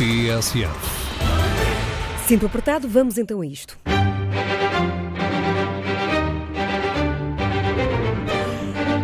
TSF. 0.00 0.70
Sinto 2.26 2.46
apertado, 2.46 2.88
vamos 2.88 3.18
então 3.18 3.42
a 3.42 3.46
isto. 3.46 3.78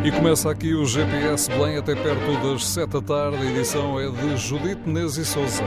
E 0.02 0.10
começa 0.10 0.50
aqui 0.50 0.72
o 0.72 0.86
GPS 0.86 1.50
Belém 1.50 1.76
até 1.76 1.94
perto 1.94 2.40
das 2.42 2.64
7 2.64 2.88
da 2.88 3.02
tarde. 3.02 3.36
A 3.36 3.44
edição 3.44 4.00
é 4.00 4.10
de 4.10 4.38
Judite 4.38 4.88
Nese 4.88 5.26
Souza. 5.26 5.62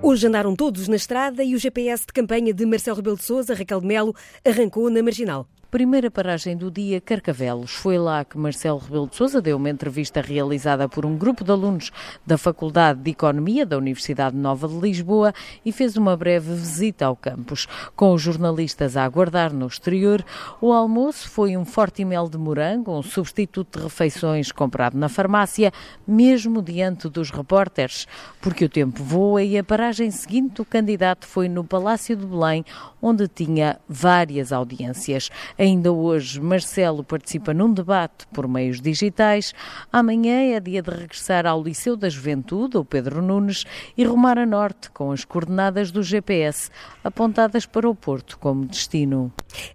Hoje 0.00 0.28
andaram 0.28 0.54
todos 0.54 0.86
na 0.86 0.94
estrada 0.94 1.42
e 1.42 1.56
o 1.56 1.58
GPS 1.58 2.06
de 2.06 2.12
campanha 2.12 2.54
de 2.54 2.64
Marcelo 2.64 2.98
Rebelo 2.98 3.16
de 3.16 3.24
Sousa, 3.24 3.54
Raquel 3.54 3.80
de 3.80 3.88
Melo, 3.88 4.14
arrancou 4.46 4.88
na 4.88 5.02
Marginal. 5.02 5.48
Primeira 5.70 6.10
paragem 6.10 6.56
do 6.56 6.70
dia, 6.70 6.98
Carcavelos. 6.98 7.72
Foi 7.72 7.98
lá 7.98 8.24
que 8.24 8.38
Marcelo 8.38 8.78
Rebelo 8.78 9.06
de 9.06 9.16
Sousa 9.16 9.38
deu 9.38 9.58
uma 9.58 9.68
entrevista 9.68 10.22
realizada 10.22 10.88
por 10.88 11.04
um 11.04 11.14
grupo 11.14 11.44
de 11.44 11.50
alunos 11.50 11.90
da 12.26 12.38
Faculdade 12.38 13.00
de 13.00 13.10
Economia 13.10 13.66
da 13.66 13.76
Universidade 13.76 14.34
Nova 14.34 14.66
de 14.66 14.78
Lisboa 14.78 15.34
e 15.66 15.70
fez 15.70 15.94
uma 15.94 16.16
breve 16.16 16.54
visita 16.54 17.04
ao 17.04 17.14
campus. 17.14 17.66
Com 17.94 18.14
os 18.14 18.22
jornalistas 18.22 18.96
a 18.96 19.04
aguardar 19.04 19.52
no 19.52 19.66
exterior, 19.66 20.24
o 20.58 20.72
almoço 20.72 21.28
foi 21.28 21.54
um 21.54 21.66
forte 21.66 22.02
mel 22.02 22.30
de 22.30 22.38
morango, 22.38 22.98
um 22.98 23.02
substituto 23.02 23.78
de 23.78 23.84
refeições 23.84 24.50
comprado 24.50 24.96
na 24.96 25.10
farmácia, 25.10 25.70
mesmo 26.06 26.62
diante 26.62 27.10
dos 27.10 27.30
repórteres, 27.30 28.08
porque 28.40 28.64
o 28.64 28.70
tempo 28.70 29.02
voa 29.02 29.42
e 29.42 29.58
a 29.58 29.62
paragem 29.62 30.10
seguinte 30.10 30.62
o 30.62 30.64
candidato 30.64 31.26
foi 31.26 31.46
no 31.46 31.62
Palácio 31.62 32.16
de 32.16 32.24
Belém, 32.24 32.64
onde 33.02 33.28
tinha 33.28 33.78
várias 33.86 34.50
audiências. 34.50 35.28
Ainda 35.58 35.90
hoje, 35.92 36.40
Marcelo 36.40 37.02
participa 37.02 37.52
num 37.52 37.74
debate 37.74 38.28
por 38.32 38.46
meios 38.46 38.80
digitais. 38.80 39.52
Amanhã 39.92 40.54
é 40.54 40.60
dia 40.60 40.80
de 40.80 40.88
regressar 40.88 41.46
ao 41.46 41.60
Liceu 41.60 41.96
da 41.96 42.08
Juventude, 42.08 42.76
o 42.76 42.84
Pedro 42.84 43.20
Nunes, 43.20 43.64
e 43.96 44.04
rumar 44.04 44.38
a 44.38 44.46
norte 44.46 44.88
com 44.90 45.10
as 45.10 45.24
coordenadas 45.24 45.90
do 45.90 46.00
GPS 46.00 46.70
apontadas 47.02 47.66
para 47.66 47.90
o 47.90 47.94
Porto 47.94 48.38
como 48.38 48.66
destino. 48.66 49.32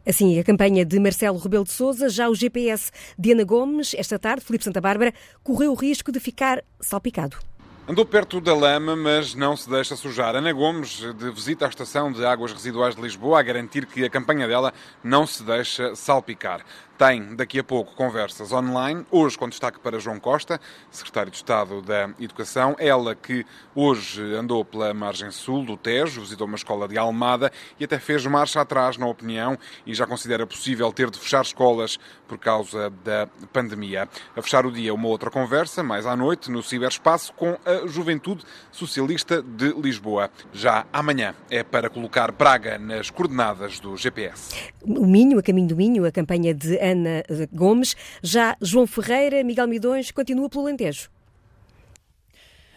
Assim, 0.07 0.39
a 0.39 0.43
campanha 0.43 0.85
de 0.85 0.97
Marcelo 0.99 1.37
Rebelo 1.37 1.65
de 1.65 1.71
Sousa, 1.71 2.07
já 2.07 2.29
o 2.29 2.35
GPS 2.35 2.89
de 3.19 3.33
Ana 3.33 3.43
Gomes, 3.43 3.93
esta 3.97 4.17
tarde, 4.17 4.45
Filipe 4.45 4.63
Santa 4.63 4.79
Bárbara, 4.79 5.13
correu 5.43 5.73
o 5.73 5.75
risco 5.75 6.13
de 6.13 6.19
ficar 6.21 6.63
salpicado. 6.79 7.37
Andou 7.85 8.05
perto 8.05 8.39
da 8.39 8.55
lama, 8.55 8.95
mas 8.95 9.35
não 9.35 9.57
se 9.57 9.69
deixa 9.69 9.97
sujar. 9.97 10.37
Ana 10.37 10.53
Gomes, 10.53 11.01
de 11.17 11.29
visita 11.31 11.65
à 11.65 11.67
Estação 11.67 12.13
de 12.13 12.25
Águas 12.25 12.53
Residuais 12.53 12.95
de 12.95 13.01
Lisboa, 13.01 13.41
a 13.41 13.43
garantir 13.43 13.85
que 13.85 14.05
a 14.05 14.09
campanha 14.09 14.47
dela 14.47 14.73
não 15.03 15.27
se 15.27 15.43
deixa 15.43 15.93
salpicar. 15.93 16.61
Tem 16.95 17.35
daqui 17.35 17.57
a 17.57 17.63
pouco 17.63 17.95
conversas 17.95 18.51
online, 18.51 19.03
hoje 19.09 19.35
com 19.35 19.49
destaque 19.49 19.79
para 19.79 19.99
João 19.99 20.19
Costa, 20.19 20.61
secretário 20.91 21.31
de 21.31 21.37
Estado 21.37 21.81
da 21.81 22.11
Educação. 22.19 22.75
Ela 22.77 23.15
que 23.15 23.43
hoje 23.73 24.21
andou 24.35 24.63
pela 24.63 24.93
margem 24.93 25.31
sul 25.31 25.65
do 25.65 25.75
Tejo, 25.75 26.21
visitou 26.21 26.45
uma 26.45 26.55
escola 26.55 26.87
de 26.87 26.95
Almada 26.95 27.51
e 27.79 27.85
até 27.85 27.97
fez 27.97 28.23
marcha 28.27 28.61
atrás 28.61 28.95
na 28.95 29.07
opinião 29.07 29.57
e 29.87 29.93
já 29.95 30.05
considera 30.05 30.45
possível 30.45 30.93
ter 30.93 31.09
de 31.09 31.17
fechar 31.17 31.41
escolas 31.41 31.97
por 32.27 32.37
causa 32.37 32.91
da 33.03 33.27
pandemia. 33.51 34.07
A 34.35 34.41
fechar 34.43 34.63
o 34.63 34.71
dia, 34.71 34.93
uma 34.93 35.07
outra 35.07 35.31
conversa, 35.31 35.81
mais 35.81 36.05
à 36.05 36.15
noite, 36.15 36.51
no 36.51 36.61
ciberespaço, 36.61 37.33
com 37.33 37.57
a 37.65 37.87
Juventude 37.87 38.43
Socialista 38.71 39.41
de 39.41 39.73
Lisboa. 39.73 40.29
Já 40.51 40.85
amanhã 40.93 41.33
é 41.49 41.63
para 41.63 41.89
colocar 41.89 42.31
Braga 42.31 42.77
nas 42.77 43.09
coordenadas 43.09 43.79
do 43.79 43.97
GPS. 43.97 44.71
O 44.83 45.07
Minho, 45.07 45.39
a 45.39 45.43
caminho 45.43 45.69
do 45.69 45.75
Minho, 45.75 46.05
a 46.05 46.11
campanha 46.11 46.53
de 46.53 46.82
Ana 46.83 47.23
Gomes. 47.51 47.95
Já 48.21 48.57
João 48.61 48.85
Ferreira, 48.85 49.43
Miguel 49.43 49.67
Midões, 49.67 50.11
continua 50.11 50.49
pelo 50.49 50.63
Alentejo. 50.63 51.12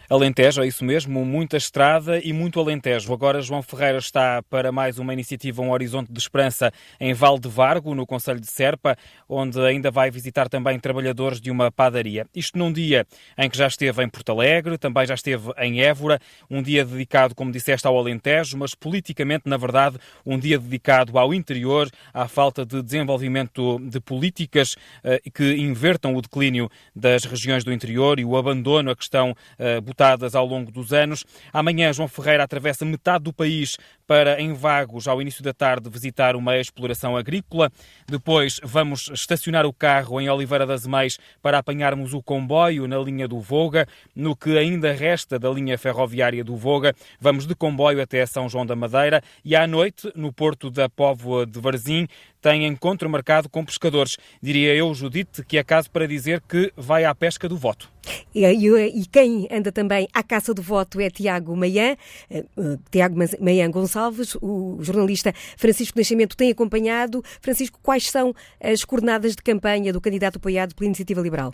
Alentejo, 0.09 0.61
é 0.61 0.67
isso 0.67 0.85
mesmo, 0.85 1.25
muita 1.25 1.57
estrada 1.57 2.17
e 2.23 2.31
muito 2.31 2.61
Alentejo. 2.61 3.11
Agora 3.11 3.41
João 3.41 3.61
Ferreira 3.61 3.97
está 3.97 4.41
para 4.43 4.71
mais 4.71 4.97
uma 4.99 5.11
iniciativa, 5.11 5.61
um 5.61 5.71
horizonte 5.71 6.09
de 6.09 6.17
esperança 6.17 6.71
em 6.97 7.13
Val 7.13 7.37
de 7.37 7.49
Vargo, 7.49 7.93
no 7.93 8.05
Conselho 8.05 8.39
de 8.39 8.47
Serpa, 8.47 8.95
onde 9.27 9.59
ainda 9.59 9.91
vai 9.91 10.09
visitar 10.09 10.47
também 10.47 10.79
trabalhadores 10.79 11.41
de 11.41 11.51
uma 11.51 11.69
padaria. 11.69 12.25
Isto 12.33 12.57
num 12.57 12.71
dia 12.71 13.05
em 13.37 13.49
que 13.49 13.57
já 13.57 13.67
esteve 13.67 14.01
em 14.01 14.07
Porto 14.07 14.31
Alegre, 14.31 14.77
também 14.77 15.05
já 15.05 15.13
esteve 15.13 15.51
em 15.57 15.81
Évora, 15.81 16.21
um 16.49 16.61
dia 16.61 16.85
dedicado, 16.85 17.35
como 17.35 17.51
disseste, 17.51 17.85
ao 17.85 17.97
Alentejo, 17.97 18.57
mas 18.57 18.73
politicamente, 18.73 19.43
na 19.45 19.57
verdade, 19.57 19.97
um 20.25 20.39
dia 20.39 20.57
dedicado 20.57 21.19
ao 21.19 21.33
interior, 21.33 21.89
à 22.13 22.29
falta 22.29 22.65
de 22.65 22.81
desenvolvimento 22.81 23.77
de 23.79 23.99
políticas 23.99 24.77
eh, 25.03 25.21
que 25.33 25.57
invertam 25.57 26.15
o 26.15 26.21
declínio 26.21 26.71
das 26.95 27.25
regiões 27.25 27.65
do 27.65 27.73
interior 27.73 28.21
e 28.21 28.23
o 28.23 28.37
abandono 28.37 28.89
a 28.89 28.95
questão 28.95 29.35
eh, 29.59 29.81
disputadas 29.97 30.35
ao 30.35 30.45
longo 30.45 30.71
dos 30.71 30.93
anos. 30.93 31.25
Amanhã, 31.51 31.91
João 31.91 32.07
Ferreira 32.07 32.43
atravessa 32.43 32.85
metade 32.85 33.23
do 33.23 33.33
país 33.33 33.77
para, 34.05 34.39
em 34.39 34.53
Vagos, 34.53 35.07
ao 35.07 35.21
início 35.21 35.43
da 35.43 35.53
tarde, 35.53 35.89
visitar 35.89 36.35
uma 36.35 36.57
exploração 36.57 37.17
agrícola. 37.17 37.71
Depois, 38.07 38.59
vamos 38.63 39.09
estacionar 39.09 39.65
o 39.65 39.73
carro 39.73 40.21
em 40.21 40.29
Oliveira 40.29 40.65
das 40.65 40.85
Meias 40.85 41.17
para 41.41 41.57
apanharmos 41.57 42.13
o 42.13 42.21
comboio 42.21 42.87
na 42.87 42.97
linha 42.99 43.27
do 43.27 43.39
Voga. 43.39 43.87
No 44.15 44.35
que 44.35 44.57
ainda 44.57 44.93
resta 44.93 45.39
da 45.39 45.49
linha 45.49 45.77
ferroviária 45.77 46.43
do 46.43 46.55
Voga, 46.55 46.93
vamos 47.19 47.47
de 47.47 47.55
comboio 47.55 48.01
até 48.01 48.25
São 48.25 48.47
João 48.47 48.65
da 48.65 48.75
Madeira 48.75 49.21
e 49.43 49.55
à 49.55 49.65
noite, 49.65 50.11
no 50.15 50.31
porto 50.31 50.69
da 50.69 50.87
Póvoa 50.87 51.45
de 51.45 51.59
Varzim, 51.59 52.07
tem 52.39 52.65
encontro 52.65 53.09
marcado 53.09 53.49
com 53.49 53.65
pescadores. 53.65 54.17
Diria 54.41 54.73
eu, 54.75 54.93
Judite, 54.93 55.43
que 55.43 55.57
é 55.57 55.63
caso 55.63 55.89
para 55.89 56.07
dizer 56.07 56.41
que 56.47 56.71
vai 56.77 57.03
à 57.03 57.13
pesca 57.13 57.49
do 57.49 57.57
voto. 57.57 57.96
E, 58.33 58.45
e, 58.45 59.05
quem 59.05 59.47
anda 59.51 59.71
também 59.71 60.07
à 60.13 60.23
caça 60.23 60.53
do 60.53 60.61
voto 60.61 60.99
é 60.99 61.09
Tiago 61.09 61.55
Maian, 61.55 61.95
uh, 62.31 62.79
Tiago 62.91 63.15
Maian 63.39 63.71
Gonçalves, 63.71 64.35
o 64.41 64.77
jornalista 64.81 65.33
Francisco 65.57 65.97
Nascimento 65.97 66.35
tem 66.35 66.51
acompanhado. 66.51 67.23
Francisco, 67.41 67.79
quais 67.81 68.09
são 68.09 68.33
as 68.61 68.83
coordenadas 68.83 69.35
de 69.35 69.41
campanha 69.43 69.91
do 69.91 70.01
candidato 70.01 70.37
apoiado 70.37 70.75
pela 70.75 70.87
Iniciativa 70.87 71.21
Liberal? 71.21 71.53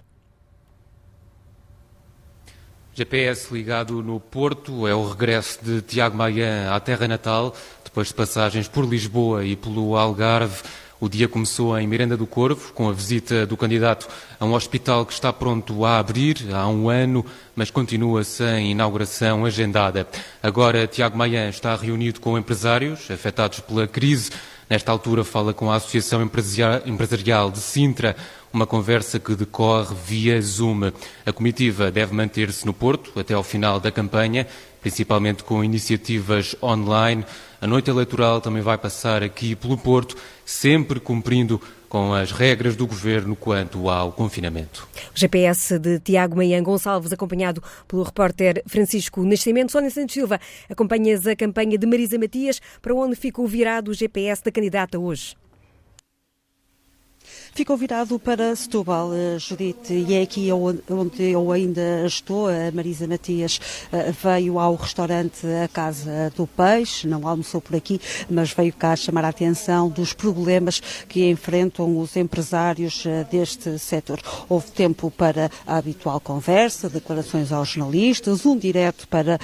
GPS 2.96 3.52
ligado 3.52 4.04
no 4.04 4.20
Porto, 4.20 4.88
é 4.88 4.94
o 4.94 5.10
regresso 5.10 5.60
de 5.64 5.82
Tiago 5.82 6.16
Maian 6.16 6.72
à 6.72 6.80
terra 6.80 7.08
natal, 7.08 7.56
depois 7.84 8.10
de 8.10 8.14
passagens 8.14 8.68
por 8.68 8.86
Lisboa 8.86 9.44
e 9.44 9.56
pelo 9.56 9.98
Algarve. 9.98 10.62
O 11.04 11.10
dia 11.10 11.28
começou 11.28 11.78
em 11.78 11.86
Miranda 11.86 12.16
do 12.16 12.26
Corvo, 12.26 12.72
com 12.72 12.88
a 12.88 12.94
visita 12.94 13.46
do 13.46 13.58
candidato 13.58 14.08
a 14.40 14.46
um 14.46 14.54
hospital 14.54 15.06
que 15.06 15.12
está 15.12 15.34
pronto 15.34 15.84
a 15.84 16.00
abrir 16.00 16.38
há 16.54 16.66
um 16.70 16.88
ano, 16.88 17.26
mas 17.54 17.70
continua 17.70 18.24
sem 18.24 18.72
inauguração 18.72 19.44
agendada. 19.44 20.08
Agora, 20.42 20.88
Tiago 20.88 21.18
Maian 21.18 21.50
está 21.50 21.76
reunido 21.76 22.22
com 22.22 22.38
empresários 22.38 23.12
afetados 23.12 23.60
pela 23.60 23.86
crise. 23.86 24.32
Nesta 24.70 24.94
altura, 24.94 25.26
fala 25.26 25.54
com 25.54 25.70
a 25.70 25.76
Associação 25.76 26.22
Empresarial 26.22 27.52
de 27.52 27.60
Sintra, 27.60 28.16
uma 28.54 28.66
conversa 28.66 29.20
que 29.20 29.36
decorre 29.36 29.94
via 30.08 30.42
Zoom. 30.42 30.90
A 31.26 31.34
comitiva 31.34 31.92
deve 31.92 32.14
manter-se 32.14 32.66
no 32.66 32.74
Porto 32.74 33.20
até 33.20 33.34
ao 33.34 33.44
final 33.44 33.78
da 33.78 33.92
campanha, 33.92 34.48
principalmente 34.80 35.44
com 35.44 35.66
iniciativas 35.66 36.56
online. 36.64 37.26
A 37.60 37.68
noite 37.68 37.90
eleitoral 37.90 38.40
também 38.40 38.62
vai 38.62 38.78
passar 38.78 39.22
aqui 39.22 39.56
pelo 39.56 39.78
Porto, 39.78 40.16
sempre 40.46 41.00
cumprindo 41.00 41.62
com 41.88 42.12
as 42.12 42.32
regras 42.32 42.76
do 42.76 42.88
governo 42.88 43.36
quanto 43.36 43.88
ao 43.88 44.12
confinamento. 44.12 44.88
O 45.16 45.20
GPS 45.20 45.78
de 45.78 46.00
Tiago 46.00 46.36
Meian 46.36 46.64
Gonçalves, 46.64 47.14
acompanhado 47.14 47.62
pelo 47.88 48.02
repórter 48.02 48.64
Francisco 48.66 49.24
Nascimento. 49.24 49.72
Sónia 49.72 49.92
Santos 49.92 50.14
Silva, 50.14 50.40
acompanhas 50.68 51.28
a 51.28 51.36
campanha 51.36 51.78
de 51.78 51.86
Marisa 51.86 52.18
Matias, 52.18 52.60
para 52.82 52.96
onde 52.96 53.16
ficou 53.16 53.48
virado 53.48 53.92
o 53.92 53.94
GPS 53.94 54.44
da 54.44 54.52
candidata 54.52 54.98
hoje? 54.98 55.36
Ficou 57.54 57.78
virado 57.78 58.18
para 58.18 58.56
Setúbal, 58.56 59.14
eh, 59.14 59.38
Judite, 59.38 59.94
e 59.94 60.16
é 60.16 60.24
aqui 60.24 60.52
onde 60.52 61.32
eu 61.32 61.52
ainda 61.52 62.06
estou. 62.06 62.48
A 62.48 62.72
Marisa 62.74 63.08
Matias 63.08 63.60
eh, 63.92 64.12
veio 64.12 64.58
ao 64.58 64.76
restaurante 64.76 65.46
A 65.64 65.68
Casa 65.68 66.34
do 66.36 66.48
Peixe, 66.48 67.08
não 67.08 67.28
almoçou 67.28 67.62
por 67.62 67.76
aqui, 67.76 68.02
mas 68.28 68.52
veio 68.52 68.74
cá 68.74 68.96
chamar 68.96 69.26
a 69.26 69.30
atenção 69.30 69.88
dos 69.88 70.14
problemas 70.14 70.82
que 71.08 71.30
enfrentam 71.30 72.00
os 72.00 72.16
empresários 72.16 73.06
eh, 73.06 73.24
deste 73.30 73.78
setor. 73.78 74.20
Houve 74.50 74.72
tempo 74.72 75.12
para 75.12 75.52
a 75.68 75.78
habitual 75.78 76.20
conversa, 76.20 76.90
declarações 76.90 77.52
aos 77.52 77.70
jornalistas, 77.70 78.46
um 78.46 78.58
direto 78.58 79.08
para 79.08 79.40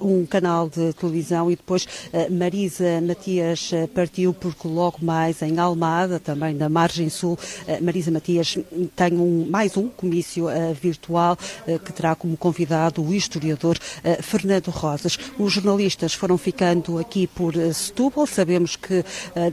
um 0.00 0.24
canal 0.26 0.68
de 0.68 0.92
televisão 0.92 1.50
e 1.50 1.56
depois 1.56 1.86
Marisa 2.30 3.00
Matias 3.00 3.70
partiu 3.94 4.32
porque 4.32 4.68
logo 4.68 4.98
mais 5.02 5.42
em 5.42 5.58
Almada, 5.58 6.20
também 6.20 6.54
na 6.54 6.68
margem 6.68 7.08
sul, 7.08 7.38
Marisa 7.80 8.10
Matias 8.10 8.58
tem 8.96 9.14
um, 9.14 9.46
mais 9.48 9.76
um 9.76 9.88
comício 9.88 10.46
virtual 10.80 11.36
que 11.84 11.92
terá 11.92 12.14
como 12.14 12.36
convidado 12.36 13.02
o 13.02 13.14
historiador 13.14 13.78
Fernando 14.22 14.68
Rosas. 14.68 15.18
Os 15.38 15.52
jornalistas 15.52 16.14
foram 16.14 16.38
ficando 16.38 16.98
aqui 16.98 17.26
por 17.26 17.54
Setúbal. 17.72 18.26
Sabemos 18.26 18.76
que 18.76 19.04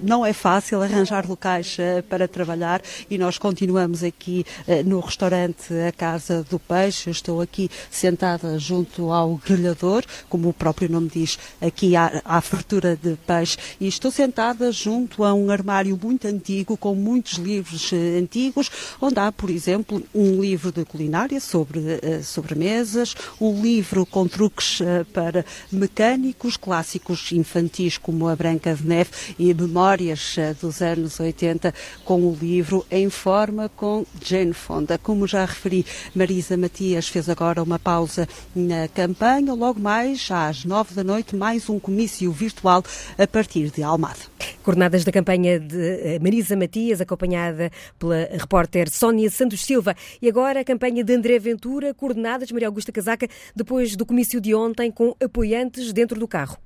não 0.02 0.26
é 0.26 0.34
fácil 0.34 0.82
arranjar 0.82 1.28
locais 1.28 1.78
para 2.10 2.28
trabalhar 2.28 2.82
e 3.10 3.18
nós 3.18 3.38
continuamos 3.38 4.04
aqui 4.04 4.46
no 4.86 5.00
restaurante 5.00 5.74
A 5.88 5.92
Casa 5.92 6.46
do 6.50 6.60
Peixe. 6.60 7.10
Eu 7.10 7.12
estou 7.12 7.42
aqui 7.42 7.70
sentada 7.90 8.58
junto 8.60 9.12
ao 9.12 9.36
grelhador, 9.36 10.04
como 10.30 10.50
o 10.50 10.54
próprio 10.54 10.90
nome 10.90 11.10
diz, 11.14 11.38
aqui 11.62 11.96
há 11.96 12.42
fartura 12.42 12.98
de 13.02 13.16
peixe, 13.28 13.58
e 13.80 13.88
estou 13.88 14.12
sentada 14.12 14.72
junto 14.72 15.24
a 15.24 15.34
um 15.34 15.50
armário 15.50 16.00
muito 16.02 16.28
antigo, 16.28 16.78
com 16.78 16.96
muitos 16.96 17.34
livros 17.34 17.85
eh, 17.92 18.20
antigos, 18.20 18.70
onde 19.02 19.20
há, 19.20 19.32
por 19.32 19.50
exemplo, 19.50 20.02
um 20.14 20.42
livro 20.42 20.72
de 20.72 20.86
culinária 20.86 21.40
sobre 21.40 21.80
uh, 21.80 22.24
sobremesas, 22.24 23.16
um 23.40 23.62
livro 23.62 24.06
com 24.06 24.28
truques 24.28 24.80
uh, 24.80 25.06
para 25.14 25.46
mecânicos, 25.72 26.58
clássicos 26.58 27.32
infantis 27.32 27.98
como 27.98 28.28
A 28.28 28.36
Branca 28.36 28.74
de 28.74 28.86
Neve 28.86 29.12
e 29.38 29.54
memórias 29.54 30.36
dos 30.62 30.82
anos 30.82 31.20
80 31.20 31.74
com 32.04 32.22
o 32.22 32.38
livro 32.40 32.86
em 32.90 33.10
forma 33.10 33.70
com 33.70 34.06
Jane 34.24 34.54
Fonda. 34.54 34.98
Como 34.98 35.28
já 35.28 35.46
referi, 35.46 35.86
Marisa 36.14 36.58
Matias 36.58 37.08
fez 37.08 37.30
agora 37.30 37.64
uma 37.64 37.80
pausa 37.80 38.28
na 38.56 38.88
campanha. 38.88 39.54
Logo 39.54 39.80
mais, 39.80 40.30
às 40.32 40.66
nove 40.66 40.94
da 40.94 41.04
noite, 41.04 41.36
mais 41.36 41.70
um 41.70 41.80
comício 41.80 42.32
virtual 42.32 42.84
a 43.18 43.28
partir 43.28 43.70
de 43.72 43.84
Almada. 43.84 44.35
Coordenadas 44.66 45.04
da 45.04 45.12
campanha 45.12 45.60
de 45.60 45.78
eh, 45.78 46.20
Marisa 46.20 46.58
Matias, 46.58 47.00
acompanhada 47.00 47.70
pela 48.00 48.28
repórter 48.32 48.90
Sónia 48.90 49.30
Santos 49.30 49.64
Silva. 49.64 49.96
E 50.20 50.28
agora 50.28 50.62
a 50.62 50.64
campanha 50.64 51.04
de 51.04 51.14
André 51.14 51.38
Ventura, 51.38 51.94
coordenadas 51.94 52.52
Maria 52.52 52.68
Augusta 52.68 52.92
Casaca, 52.92 53.28
depois 53.56 53.96
do 53.96 54.08
comício 54.08 54.42
de 54.42 54.56
ontem, 54.56 54.90
com 54.92 55.16
apoiantes 55.24 55.94
dentro 55.94 56.20
do 56.20 56.28
carro. 56.28 56.58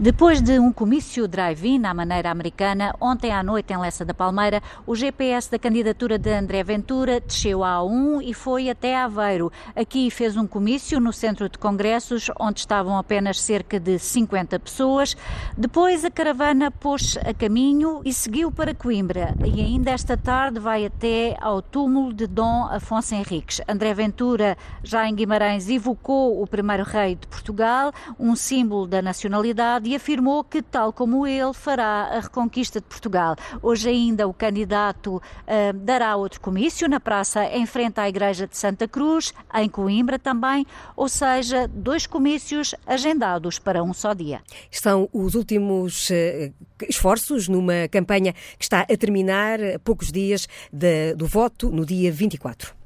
Depois 0.00 0.40
de 0.40 0.60
um 0.60 0.72
comício 0.72 1.26
drive-in 1.26 1.84
à 1.84 1.92
maneira 1.92 2.30
americana, 2.30 2.94
ontem 3.00 3.32
à 3.32 3.42
noite 3.42 3.72
em 3.72 3.76
Lessa 3.76 4.04
da 4.04 4.14
Palmeira, 4.14 4.62
o 4.86 4.94
GPS 4.94 5.50
da 5.50 5.58
candidatura 5.58 6.16
de 6.16 6.32
André 6.32 6.62
Ventura 6.62 7.18
desceu 7.18 7.64
a 7.64 7.78
A1 7.78 8.22
e 8.22 8.32
foi 8.32 8.70
até 8.70 8.96
Aveiro. 8.96 9.50
Aqui 9.74 10.08
fez 10.08 10.36
um 10.36 10.46
comício 10.46 11.00
no 11.00 11.12
centro 11.12 11.48
de 11.48 11.58
congressos, 11.58 12.30
onde 12.38 12.60
estavam 12.60 12.96
apenas 12.96 13.40
cerca 13.40 13.80
de 13.80 13.98
50 13.98 14.60
pessoas. 14.60 15.16
Depois 15.56 16.04
a 16.04 16.12
caravana 16.12 16.70
pôs 16.70 17.18
a 17.26 17.34
caminho 17.34 18.00
e 18.04 18.12
seguiu 18.12 18.52
para 18.52 18.72
Coimbra. 18.72 19.34
E 19.44 19.60
ainda 19.60 19.90
esta 19.90 20.16
tarde 20.16 20.60
vai 20.60 20.86
até 20.86 21.36
ao 21.40 21.60
túmulo 21.60 22.12
de 22.12 22.28
Dom 22.28 22.68
Afonso 22.70 23.16
Henriques. 23.16 23.60
André 23.66 23.92
Ventura, 23.94 24.56
já 24.80 25.08
em 25.08 25.14
Guimarães, 25.16 25.68
evocou 25.68 26.40
o 26.40 26.46
primeiro 26.46 26.84
rei 26.84 27.16
de 27.16 27.26
Portugal, 27.26 27.92
um 28.16 28.36
símbolo 28.36 28.86
da 28.86 29.02
nacionalidade 29.02 29.87
e 29.88 29.96
afirmou 29.96 30.44
que, 30.44 30.60
tal 30.60 30.92
como 30.92 31.26
ele, 31.26 31.54
fará 31.54 32.10
a 32.12 32.20
reconquista 32.20 32.78
de 32.78 32.86
Portugal. 32.86 33.34
Hoje 33.62 33.88
ainda 33.88 34.28
o 34.28 34.34
candidato 34.34 35.16
uh, 35.16 35.72
dará 35.72 36.14
outro 36.14 36.42
comício 36.42 36.86
na 36.86 37.00
praça 37.00 37.42
em 37.46 37.64
frente 37.64 37.98
à 37.98 38.06
Igreja 38.06 38.46
de 38.46 38.54
Santa 38.54 38.86
Cruz, 38.86 39.32
em 39.54 39.66
Coimbra 39.66 40.18
também, 40.18 40.66
ou 40.94 41.08
seja, 41.08 41.66
dois 41.68 42.06
comícios 42.06 42.74
agendados 42.86 43.58
para 43.58 43.82
um 43.82 43.94
só 43.94 44.12
dia. 44.12 44.42
São 44.70 45.08
os 45.10 45.34
últimos 45.34 46.10
uh, 46.10 46.52
esforços 46.86 47.48
numa 47.48 47.88
campanha 47.90 48.34
que 48.58 48.64
está 48.64 48.80
a 48.80 48.96
terminar 48.96 49.58
a 49.58 49.78
poucos 49.78 50.12
dias 50.12 50.46
de, 50.70 51.14
do 51.14 51.26
voto 51.26 51.70
no 51.70 51.86
dia 51.86 52.12
24. 52.12 52.76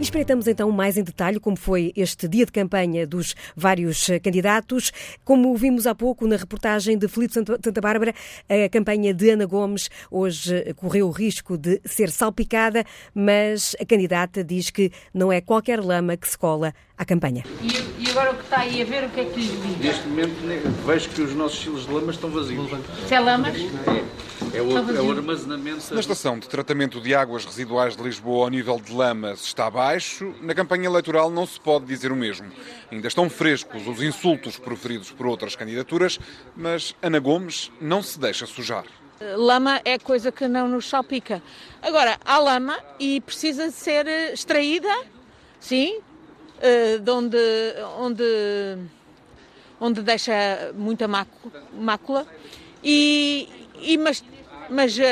Espreitamos 0.00 0.48
então 0.48 0.72
mais 0.72 0.96
em 0.96 1.02
detalhe 1.02 1.38
como 1.38 1.58
foi 1.58 1.92
este 1.94 2.26
dia 2.26 2.46
de 2.46 2.52
campanha 2.52 3.06
dos 3.06 3.34
vários 3.54 4.08
eh, 4.08 4.18
candidatos. 4.18 4.90
Como 5.26 5.54
vimos 5.54 5.86
há 5.86 5.94
pouco 5.94 6.26
na 6.26 6.36
reportagem 6.36 6.96
de 6.96 7.06
Felipe 7.06 7.34
Santa 7.34 7.80
Bárbara, 7.82 8.14
a 8.48 8.68
campanha 8.70 9.12
de 9.12 9.28
Ana 9.28 9.44
Gomes 9.44 9.90
hoje 10.10 10.54
eh, 10.56 10.72
correu 10.72 11.08
o 11.08 11.10
risco 11.10 11.58
de 11.58 11.82
ser 11.84 12.10
salpicada, 12.10 12.82
mas 13.14 13.76
a 13.78 13.84
candidata 13.84 14.42
diz 14.42 14.70
que 14.70 14.90
não 15.12 15.30
é 15.30 15.38
qualquer 15.42 15.78
lama 15.84 16.16
que 16.16 16.26
se 16.26 16.38
cola 16.38 16.72
à 17.00 17.04
campanha. 17.06 17.42
E, 17.62 18.04
e 18.04 18.10
agora 18.10 18.32
o 18.32 18.34
que 18.34 18.44
está 18.44 18.60
aí 18.60 18.82
a 18.82 18.84
ver, 18.84 19.04
o 19.04 19.08
que 19.08 19.20
é 19.20 19.24
que 19.24 19.40
lhe 19.40 19.74
diz? 19.78 19.78
Neste 19.78 20.06
momento 20.06 20.34
vejo 20.86 21.08
que 21.08 21.22
os 21.22 21.34
nossos 21.34 21.58
silos 21.58 21.86
de 21.86 21.92
lamas 21.92 22.16
estão 22.16 22.30
vazios. 22.30 22.70
Se 23.08 23.14
é 23.14 23.20
lamas? 23.20 23.56
É. 23.56 24.30
É 24.52 24.60
o, 24.60 24.76
é 24.76 25.00
o 25.00 25.10
armazenamento. 25.10 25.94
Na 25.94 26.00
estação 26.00 26.38
de 26.38 26.46
tratamento 26.48 27.00
de 27.00 27.14
águas 27.14 27.44
residuais 27.44 27.96
de 27.96 28.02
Lisboa, 28.02 28.44
ao 28.44 28.50
nível 28.50 28.78
de 28.78 28.92
lamas 28.92 29.44
está 29.44 29.70
baixo. 29.70 30.34
Na 30.42 30.54
campanha 30.54 30.86
eleitoral 30.86 31.30
não 31.30 31.46
se 31.46 31.58
pode 31.58 31.86
dizer 31.86 32.12
o 32.12 32.16
mesmo. 32.16 32.50
Ainda 32.90 33.08
estão 33.08 33.30
frescos 33.30 33.86
os 33.86 34.02
insultos 34.02 34.58
proferidos 34.58 35.10
por 35.10 35.26
outras 35.26 35.56
candidaturas, 35.56 36.18
mas 36.54 36.94
Ana 37.00 37.18
Gomes 37.18 37.70
não 37.80 38.02
se 38.02 38.18
deixa 38.18 38.44
sujar. 38.44 38.84
Lama 39.36 39.80
é 39.84 39.98
coisa 39.98 40.32
que 40.32 40.46
não 40.48 40.68
nos 40.68 40.88
salpica. 40.88 41.42
Agora, 41.80 42.18
há 42.24 42.38
lama 42.38 42.78
e 42.98 43.20
precisa 43.20 43.70
ser 43.70 44.06
extraída, 44.32 44.94
sim, 45.60 45.98
eh, 45.98 46.09
de 47.02 47.10
onde, 47.10 47.38
onde, 47.98 48.78
onde 49.80 50.02
deixa 50.02 50.72
muita 50.74 51.08
mácula, 51.08 52.26
e, 52.82 53.48
e 53.80 53.96
mas 53.98 54.22
mas, 54.70 54.96
uh, 54.96 55.02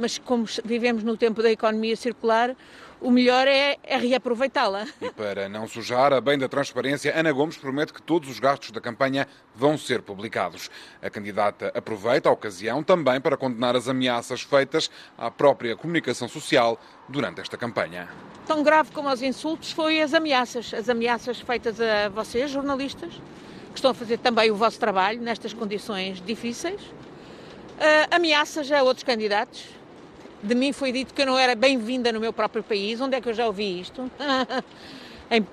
mas 0.00 0.16
como 0.18 0.46
vivemos 0.64 1.02
no 1.02 1.16
tempo 1.16 1.42
da 1.42 1.50
economia 1.50 1.96
circular, 1.96 2.56
o 3.00 3.10
melhor 3.10 3.46
é, 3.46 3.76
é 3.82 3.96
reaproveitá-la. 3.96 4.86
E 5.00 5.10
para 5.10 5.48
não 5.48 5.68
sujar, 5.68 6.12
a 6.12 6.20
bem 6.20 6.38
da 6.38 6.48
transparência, 6.48 7.18
Ana 7.18 7.32
Gomes 7.32 7.56
promete 7.56 7.92
que 7.92 8.02
todos 8.02 8.28
os 8.28 8.38
gastos 8.38 8.70
da 8.70 8.80
campanha 8.80 9.26
vão 9.54 9.76
ser 9.76 10.02
publicados. 10.02 10.70
A 11.02 11.10
candidata 11.10 11.72
aproveita 11.74 12.28
a 12.28 12.32
ocasião 12.32 12.82
também 12.82 13.20
para 13.20 13.36
condenar 13.36 13.76
as 13.76 13.88
ameaças 13.88 14.42
feitas 14.42 14.90
à 15.16 15.30
própria 15.30 15.76
comunicação 15.76 16.28
social 16.28 16.80
durante 17.08 17.40
esta 17.40 17.56
campanha. 17.56 18.08
Tão 18.46 18.62
grave 18.62 18.90
como 18.92 19.10
os 19.10 19.22
insultos 19.22 19.72
foi 19.72 20.00
as 20.00 20.14
ameaças, 20.14 20.72
as 20.72 20.88
ameaças 20.88 21.40
feitas 21.40 21.80
a 21.80 22.08
vocês, 22.08 22.50
jornalistas, 22.50 23.12
que 23.70 23.78
estão 23.78 23.90
a 23.90 23.94
fazer 23.94 24.18
também 24.18 24.50
o 24.50 24.56
vosso 24.56 24.80
trabalho 24.80 25.20
nestas 25.20 25.52
condições 25.52 26.22
difíceis. 26.24 26.80
Uh, 26.80 28.08
ameaças 28.10 28.72
a 28.72 28.82
outros 28.82 29.04
candidatos. 29.04 29.75
De 30.42 30.54
mim 30.54 30.72
foi 30.72 30.92
dito 30.92 31.14
que 31.14 31.22
eu 31.22 31.26
não 31.26 31.38
era 31.38 31.54
bem-vinda 31.54 32.12
no 32.12 32.20
meu 32.20 32.32
próprio 32.32 32.62
país. 32.62 33.00
Onde 33.00 33.16
é 33.16 33.20
que 33.20 33.28
eu 33.28 33.34
já 33.34 33.46
ouvi 33.46 33.80
isto? 33.80 34.10
em, 35.30 35.46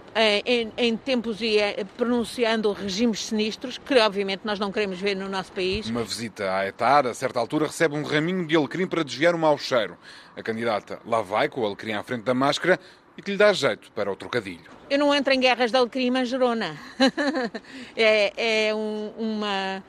em, 0.45 0.71
em, 0.77 0.97
tempos 0.97 1.41
e 1.41 1.57
eh, 1.57 1.85
pronunciando 1.97 2.71
regimes 2.71 3.25
sinistros, 3.25 3.77
que 3.77 3.97
obviamente 3.97 4.41
nós 4.43 4.59
não 4.59 4.71
queremos 4.71 4.99
ver 4.99 5.15
no 5.15 5.27
nosso 5.27 5.51
país. 5.51 5.89
Uma 5.89 6.03
visita 6.03 6.55
à 6.55 6.67
etar, 6.67 7.07
a 7.07 7.13
certa 7.13 7.39
altura, 7.39 7.67
recebe 7.67 7.95
um 7.95 8.03
raminho 8.03 8.45
de 8.45 8.55
alecrim 8.55 8.87
para 8.87 9.03
desviar 9.03 9.33
o 9.33 9.39
mau 9.39 9.57
cheiro. 9.57 9.97
A 10.35 10.43
candidata 10.43 10.99
lá 11.05 11.21
vai 11.21 11.49
com 11.49 11.61
o 11.61 11.65
alecrim 11.65 11.93
à 11.93 12.03
frente 12.03 12.23
da 12.23 12.33
máscara 12.33 12.79
e 13.17 13.21
que 13.21 13.31
lhe 13.31 13.37
dá 13.37 13.51
jeito 13.53 13.91
para 13.91 14.11
o 14.11 14.15
trocadilho. 14.15 14.71
Eu 14.89 14.99
não 14.99 15.13
entro 15.13 15.33
em 15.33 15.39
guerras 15.39 15.71
de 15.71 15.77
alecrim 15.77 16.11
manjerona. 16.11 16.77
é, 17.95 18.67
é 18.67 18.75
um, 18.75 19.11
uma 19.17 19.83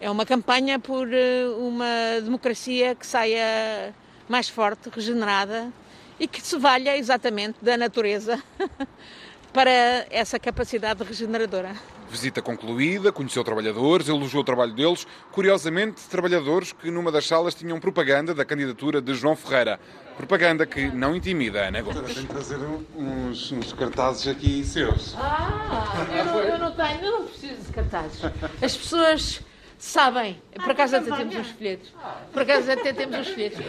é 0.00 0.10
uma 0.10 0.24
campanha 0.24 0.78
por 0.78 1.12
eh, 1.12 1.44
uma 1.58 2.20
democracia 2.22 2.94
que 2.94 3.06
saia 3.06 3.94
mais 4.30 4.48
forte, 4.48 4.88
regenerada 4.94 5.72
e 6.18 6.28
que 6.28 6.40
se 6.40 6.56
valha 6.56 6.96
exatamente 6.96 7.56
da 7.60 7.76
natureza 7.76 8.40
para 9.52 9.70
essa 10.08 10.38
capacidade 10.38 11.02
regeneradora. 11.02 11.74
Visita 12.08 12.40
concluída, 12.40 13.10
conheceu 13.10 13.42
trabalhadores, 13.42 14.08
elogiou 14.08 14.42
o 14.42 14.44
trabalho 14.44 14.72
deles. 14.72 15.06
Curiosamente, 15.32 16.02
trabalhadores 16.08 16.72
que 16.72 16.90
numa 16.90 17.10
das 17.10 17.26
salas 17.26 17.54
tinham 17.54 17.80
propaganda 17.80 18.32
da 18.32 18.44
candidatura 18.44 19.00
de 19.00 19.14
João 19.14 19.34
Ferreira. 19.34 19.80
Propaganda 20.16 20.64
que 20.64 20.88
não 20.90 21.16
intimida 21.16 21.62
a 21.64 21.68
Ana 21.68 21.82
Gomes. 21.82 22.14
Tenho 22.14 22.26
que 22.26 22.32
trazer 22.32 22.58
uns, 22.96 23.50
uns, 23.50 23.72
cartazes 23.72 24.28
aqui 24.28 24.64
seus. 24.64 25.14
Ah, 25.16 26.06
eu 26.16 26.24
não, 26.24 26.40
eu 26.40 26.58
não 26.58 26.72
tenho, 26.72 27.04
eu 27.04 27.10
não 27.18 27.26
preciso 27.26 27.62
de 27.62 27.72
cartazes. 27.72 28.20
As 28.62 28.76
pessoas 28.76 29.40
Sabem, 29.80 30.38
por 30.56 30.72
acaso 30.72 30.96
até 30.96 31.10
temos 31.16 31.36
os 31.36 31.46
folhetos. 31.52 31.90
Por 32.34 32.42
acaso 32.42 32.70
até 32.70 32.92
temos 32.92 33.18
os 33.20 33.28
folhetos. 33.28 33.64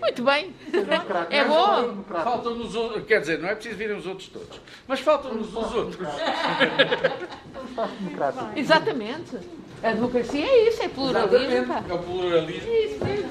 Muito 0.00 0.22
bem. 0.22 0.54
É 1.30 1.44
bom. 1.44 2.02
Faltam-nos 2.04 2.74
outros, 2.74 3.04
quer 3.06 3.20
dizer, 3.20 3.38
não 3.38 3.48
é 3.48 3.54
preciso 3.54 3.76
virem 3.76 3.96
os 3.96 4.06
outros 4.06 4.28
todos, 4.28 4.60
mas 4.86 5.00
faltam-nos 5.00 5.48
os 5.48 5.74
outros. 5.74 6.08
Exatamente. 8.56 9.38
A 9.82 9.92
democracia 9.92 10.44
é 10.44 10.68
isso, 10.68 10.82
é 10.82 10.88
pluralismo. 10.88 11.72
É 11.88 11.92
o 11.92 11.98
pluralismo. 11.98 12.68
É 12.68 12.84
isso 12.84 13.04
mesmo. 13.04 13.30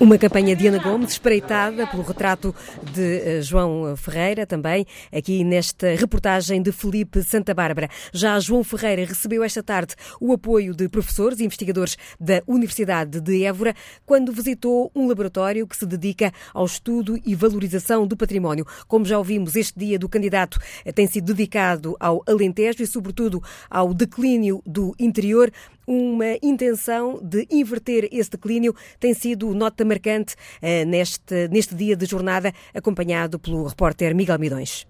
Uma 0.00 0.16
campanha 0.16 0.56
de 0.56 0.66
Ana 0.66 0.78
Gomes, 0.78 1.10
espreitada 1.10 1.86
pelo 1.86 2.02
retrato 2.02 2.54
de 2.94 3.18
eh, 3.18 3.42
João 3.42 3.94
Ferreira, 3.98 4.46
também 4.46 4.86
aqui 5.12 5.44
nesta 5.44 5.94
reportagem 5.94 6.62
de 6.62 6.72
Felipe 6.72 7.22
Santa 7.22 7.52
Bárbara. 7.52 7.90
Já 8.10 8.40
João 8.40 8.64
Ferreira 8.64 9.04
recebeu 9.04 9.44
esta 9.44 9.62
tarde 9.62 9.94
o 10.18 10.32
apoio 10.32 10.74
de 10.74 10.88
professores 10.88 11.38
e 11.38 11.44
investigadores 11.44 11.98
da 12.18 12.42
Universidade 12.46 13.20
de 13.20 13.44
Évora 13.44 13.74
quando 14.06 14.32
visitou 14.32 14.90
um 14.96 15.06
laboratório 15.06 15.66
que 15.66 15.76
se 15.76 15.84
dedica 15.84 16.32
ao 16.54 16.64
estudo 16.64 17.20
e 17.22 17.34
valorização 17.34 18.06
do 18.06 18.16
património. 18.16 18.66
Como 18.88 19.04
já 19.04 19.18
ouvimos, 19.18 19.54
este 19.54 19.78
dia 19.78 19.98
do 19.98 20.08
candidato 20.08 20.58
eh, 20.82 20.92
tem 20.92 21.06
sido 21.06 21.26
dedicado 21.34 21.94
ao 22.00 22.22
Alentejo 22.26 22.82
e, 22.82 22.86
sobretudo, 22.86 23.42
ao 23.68 23.92
declínio 23.92 24.62
do 24.64 24.94
interior 24.98 25.52
uma 25.90 26.38
intenção 26.40 27.18
de 27.20 27.48
inverter 27.50 28.08
esse 28.12 28.30
declínio 28.30 28.72
tem 29.00 29.12
sido 29.12 29.52
nota 29.52 29.84
marcante 29.84 30.34
uh, 30.62 30.86
neste, 30.86 31.48
neste 31.48 31.74
dia 31.74 31.96
de 31.96 32.06
jornada, 32.06 32.52
acompanhado 32.72 33.40
pelo 33.40 33.66
repórter 33.66 34.14
Miguel 34.14 34.38
Midões 34.38 34.86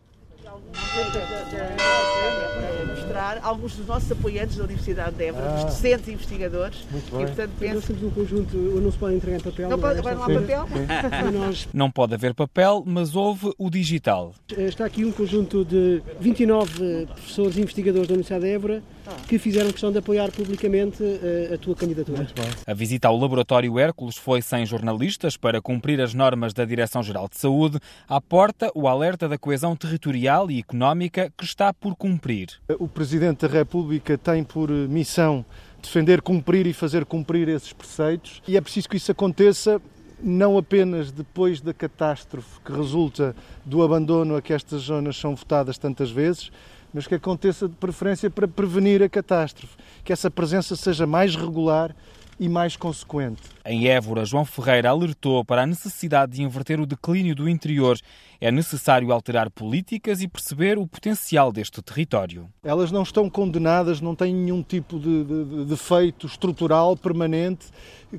alguns 3.43 3.77
dos 3.77 3.87
nossos 3.87 4.11
apoiantes 4.11 4.57
da 4.57 4.65
Universidade 4.65 5.17
de 5.17 5.25
Évora, 5.25 5.51
ah, 5.51 5.55
dos 5.55 5.65
docentes 5.65 6.09
e 6.09 6.13
investigadores. 6.13 6.79
Muito 6.91 7.11
bem. 7.11 7.23
E, 7.23 7.27
portanto, 7.27 7.51
penso... 7.59 7.75
Nós 7.75 7.85
temos 7.85 8.03
um 8.03 8.11
conjunto, 8.11 8.57
não 8.57 8.93
se 8.93 8.99
pode 8.99 9.15
entregar 9.15 9.39
em 9.39 9.43
papel. 9.43 9.69
Não, 9.69 9.79
pode, 9.79 10.03
não 10.03 10.23
há 10.23 10.27
papel? 10.27 10.69
nós... 11.33 11.69
Não 11.73 11.91
pode 11.91 12.15
haver 12.15 12.35
papel, 12.35 12.83
mas 12.87 13.15
houve 13.15 13.53
o 13.59 13.71
digital. 13.71 14.35
Está 14.57 14.85
aqui 14.85 15.05
um 15.05 15.13
conjunto 15.13 15.65
de 15.65 16.03
29 16.21 17.07
professores 17.07 17.57
e 17.57 17.61
investigadores 17.61 18.09
da 18.09 18.15
Universidade 18.15 18.45
de 18.45 18.51
Évora 18.51 18.83
que 19.27 19.39
fizeram 19.39 19.71
questão 19.71 19.91
de 19.91 19.99
apoiar 19.99 20.31
publicamente 20.31 21.03
a, 21.03 21.07
eh, 21.07 21.55
a 21.55 21.59
tua 21.59 21.75
candidatura. 21.75 22.27
A 22.67 22.75
visita 22.75 23.09
ao 23.09 23.17
Laboratório 23.17 23.79
Hércules 23.79 24.17
foi 24.17 24.43
sem 24.43 24.65
jornalistas 24.67 25.37
para 25.37 25.61
cumprir 25.61 26.01
as 26.01 26.15
normas 26.15 26.53
da 26.53 26.65
Direção-Geral 26.65 27.29
de 27.29 27.37
Saúde. 27.37 27.79
À 28.09 28.21
porta, 28.21 28.71
o 28.75 28.87
alerta 28.87 29.29
da 29.29 29.39
coesão 29.39 29.75
territorial 29.75 30.51
e 30.51 30.59
económica 30.59 31.33
que 31.37 31.45
está 31.45 31.73
por 31.73 31.97
cumprir. 31.97 32.49
O 32.79 32.89
Presidente 32.89 33.30
da 33.39 33.49
República 33.49 34.19
tem 34.19 34.43
por 34.43 34.71
missão 34.71 35.45
defender, 35.81 36.21
cumprir 36.21 36.67
e 36.67 36.73
fazer 36.73 37.05
cumprir 37.05 37.49
esses 37.49 37.73
preceitos. 37.73 38.43
E 38.47 38.57
é 38.57 38.61
preciso 38.61 38.89
que 38.89 38.97
isso 38.97 39.11
aconteça 39.13 39.81
não 40.23 40.59
apenas 40.59 41.11
depois 41.11 41.61
da 41.61 41.73
catástrofe 41.73 42.61
que 42.65 42.73
resulta 42.73 43.35
do 43.65 43.83
abandono 43.83 44.37
a 44.37 44.43
que 44.43 44.53
estas 44.53 44.83
zonas 44.83 45.17
são 45.17 45.35
votadas 45.35 45.79
tantas 45.79 46.11
vezes, 46.11 46.51
mas 46.93 47.07
que 47.07 47.15
aconteça 47.15 47.69
de 47.69 47.75
preferência 47.75 48.29
para 48.29 48.47
prevenir 48.47 49.03
a 49.03 49.09
catástrofe, 49.09 49.77
que 50.05 50.13
essa 50.13 50.31
presença 50.31 50.77
seja 50.77 51.07
mais 51.07 51.37
regular 51.37 51.95
e 52.41 52.49
mais 52.49 52.75
consequente. 52.75 53.43
Em 53.67 53.87
Évora, 53.87 54.25
João 54.25 54.47
Ferreira 54.47 54.89
alertou 54.89 55.45
para 55.45 55.63
a 55.63 55.67
necessidade 55.67 56.33
de 56.33 56.43
inverter 56.43 56.81
o 56.81 56.87
declínio 56.87 57.35
do 57.35 57.47
interior. 57.47 57.99
É 58.41 58.51
necessário 58.51 59.13
alterar 59.13 59.51
políticas 59.51 60.23
e 60.23 60.27
perceber 60.27 60.79
o 60.79 60.87
potencial 60.87 61.53
deste 61.53 61.83
território. 61.83 62.49
Elas 62.65 62.91
não 62.91 63.03
estão 63.03 63.29
condenadas, 63.29 64.01
não 64.01 64.15
têm 64.15 64.35
nenhum 64.35 64.63
tipo 64.63 64.99
de, 64.99 65.23
de, 65.23 65.65
de 65.67 65.77
feito 65.77 66.27
estrutural 66.27 66.97
permanente 66.97 67.67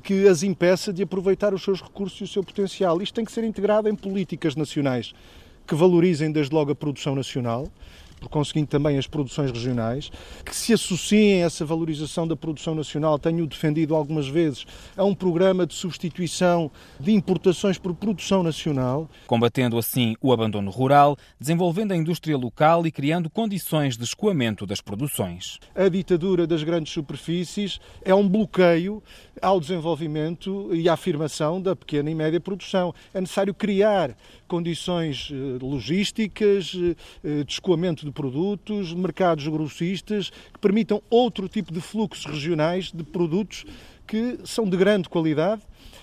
que 0.04 0.28
as 0.28 0.44
impeça 0.44 0.92
de 0.92 1.02
aproveitar 1.02 1.52
os 1.52 1.64
seus 1.64 1.82
recursos 1.82 2.20
e 2.20 2.24
o 2.24 2.28
seu 2.28 2.44
potencial. 2.44 3.02
Isto 3.02 3.14
tem 3.14 3.24
que 3.24 3.32
ser 3.32 3.42
integrado 3.42 3.88
em 3.88 3.96
políticas 3.96 4.54
nacionais 4.54 5.12
que 5.66 5.74
valorizem 5.74 6.30
desde 6.30 6.54
logo 6.54 6.70
a 6.70 6.74
produção 6.76 7.16
nacional, 7.16 7.66
por 8.22 8.28
conseguinte 8.28 8.68
também 8.68 8.96
as 8.96 9.06
produções 9.06 9.50
regionais, 9.50 10.10
que 10.44 10.54
se 10.54 10.72
associem 10.72 11.42
a 11.42 11.46
essa 11.46 11.64
valorização 11.64 12.26
da 12.26 12.36
produção 12.36 12.74
nacional, 12.74 13.18
tenho 13.18 13.46
defendido 13.46 13.96
algumas 13.96 14.28
vezes, 14.28 14.64
a 14.96 15.04
um 15.04 15.14
programa 15.14 15.66
de 15.66 15.74
substituição 15.74 16.70
de 17.00 17.12
importações 17.12 17.78
por 17.78 17.94
produção 17.94 18.42
nacional. 18.42 19.10
Combatendo 19.26 19.76
assim 19.76 20.14
o 20.20 20.32
abandono 20.32 20.70
rural, 20.70 21.16
desenvolvendo 21.40 21.92
a 21.92 21.96
indústria 21.96 22.36
local 22.36 22.86
e 22.86 22.92
criando 22.92 23.28
condições 23.28 23.96
de 23.96 24.04
escoamento 24.04 24.64
das 24.64 24.80
produções. 24.80 25.58
A 25.74 25.88
ditadura 25.88 26.46
das 26.46 26.62
grandes 26.62 26.92
superfícies 26.92 27.80
é 28.04 28.14
um 28.14 28.28
bloqueio 28.28 29.02
ao 29.40 29.58
desenvolvimento 29.58 30.72
e 30.72 30.88
à 30.88 30.92
afirmação 30.92 31.60
da 31.60 31.74
pequena 31.74 32.10
e 32.10 32.14
média 32.14 32.40
produção. 32.40 32.94
É 33.12 33.20
necessário 33.20 33.52
criar 33.52 34.16
condições 34.52 35.30
eh, 35.32 35.64
logísticas, 35.64 36.76
eh, 37.24 37.42
de 37.42 37.50
escoamento 37.50 38.04
de 38.04 38.12
produtos, 38.12 38.92
mercados 38.92 39.48
grossistas 39.48 40.28
que 40.28 40.58
permitam 40.60 41.02
outro 41.08 41.48
tipo 41.48 41.72
de 41.72 41.80
fluxos 41.80 42.26
regionais 42.26 42.92
de 42.92 43.02
produtos 43.02 43.64
que 44.06 44.38
são 44.44 44.68
de 44.68 44.76
grande 44.76 45.08
qualidade 45.08 45.62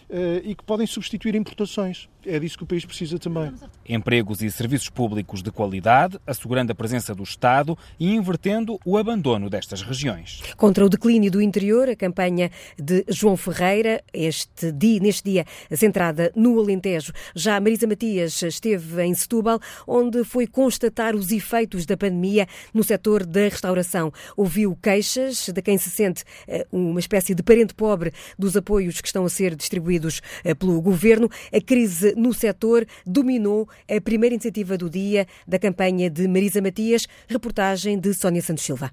eh, 0.10 0.42
e 0.44 0.56
que 0.56 0.64
podem 0.64 0.88
substituir 0.88 1.36
importações. 1.36 2.10
É 2.26 2.38
disso 2.38 2.58
que 2.58 2.64
o 2.64 2.68
país 2.68 2.84
precisa 2.84 3.18
também. 3.18 3.54
Empregos 3.88 4.42
e 4.42 4.52
serviços 4.52 4.90
públicos 4.90 5.42
de 5.42 5.52
qualidade, 5.52 6.20
assegurando 6.28 6.72
a 6.72 6.76
presença 6.76 7.16
do 7.16 7.24
Estado 7.24 7.78
e 8.00 8.14
invertendo 8.14 8.80
o 8.86 8.98
abandono 8.98 9.50
destas 9.50 9.82
regiões. 9.82 10.42
Contra 10.58 10.86
o 10.86 10.90
declínio 10.90 11.32
do 11.32 11.42
interior, 11.42 11.88
a 11.88 11.96
campanha 11.96 12.52
de 12.78 13.06
João 13.08 13.38
Ferreira, 13.38 14.04
este 14.14 14.72
dia, 14.72 15.00
neste 15.00 15.24
dia 15.24 15.46
centrada 15.72 16.32
no 16.36 16.60
Alentejo. 16.60 17.14
Já 17.34 17.60
Marisa 17.60 17.88
Matias 17.88 18.42
esteve 18.42 19.02
em 19.04 19.14
Setúbal, 19.14 19.60
onde 19.88 20.24
foi 20.24 20.46
constatar 20.46 21.16
os 21.16 21.32
efeitos 21.32 21.86
da 21.86 21.96
pandemia 21.96 22.48
no 22.74 22.84
setor 22.84 23.26
da 23.26 23.42
restauração. 23.42 24.12
Ouviu 24.36 24.78
queixas 24.82 25.50
de 25.50 25.62
quem 25.62 25.78
se 25.78 25.90
sente 25.90 26.24
eh, 26.48 26.68
uma 26.72 27.00
espécie 27.00 27.34
de 27.34 27.42
parente 27.44 27.74
pobre 27.74 28.12
dos 28.38 28.58
apoios 28.58 29.00
que 29.00 29.08
estão 29.08 29.26
a 29.26 29.30
ser 29.30 29.56
distribuídos 29.56 30.22
eh, 30.44 30.54
pelo 30.54 30.82
governo. 30.82 31.30
A 31.54 31.62
crise 31.62 32.09
no 32.16 32.34
setor 32.34 32.86
dominou 33.06 33.68
a 33.90 34.00
primeira 34.02 34.36
iniciativa 34.36 34.78
do 34.78 34.90
dia 34.90 35.28
da 35.48 35.60
campanha 35.60 36.10
de 36.10 36.28
Marisa 36.28 36.62
Matias, 36.62 37.08
reportagem 37.28 38.00
de 38.00 38.14
Sónia 38.14 38.42
Santos 38.42 38.64
Silva. 38.64 38.92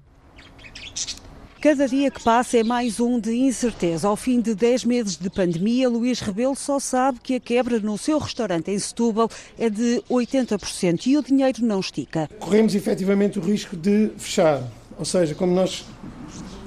Cada 1.59 1.87
dia 1.87 2.11
que 2.11 2.23
passa 2.23 2.59
é 2.59 2.63
mais 2.63 2.99
um 2.99 3.19
de 3.19 3.33
incerteza. 3.33 4.07
Ao 4.07 4.15
fim 4.15 4.39
de 4.39 4.53
10 4.53 4.85
meses 4.85 5.17
de 5.17 5.27
pandemia, 5.27 5.89
Luís 5.89 6.19
Rebelo 6.19 6.55
só 6.55 6.79
sabe 6.79 7.19
que 7.19 7.35
a 7.35 7.39
quebra 7.39 7.79
no 7.79 7.97
seu 7.97 8.19
restaurante 8.19 8.69
em 8.69 8.77
Setúbal 8.77 9.27
é 9.57 9.67
de 9.67 10.03
80% 10.09 11.07
e 11.07 11.17
o 11.17 11.23
dinheiro 11.23 11.65
não 11.65 11.79
estica. 11.79 12.29
Corremos 12.39 12.75
efetivamente 12.75 13.39
o 13.39 13.41
risco 13.41 13.75
de 13.75 14.11
fechar, 14.17 14.63
ou 14.99 15.03
seja, 15.03 15.33
como 15.33 15.53
nós. 15.53 15.83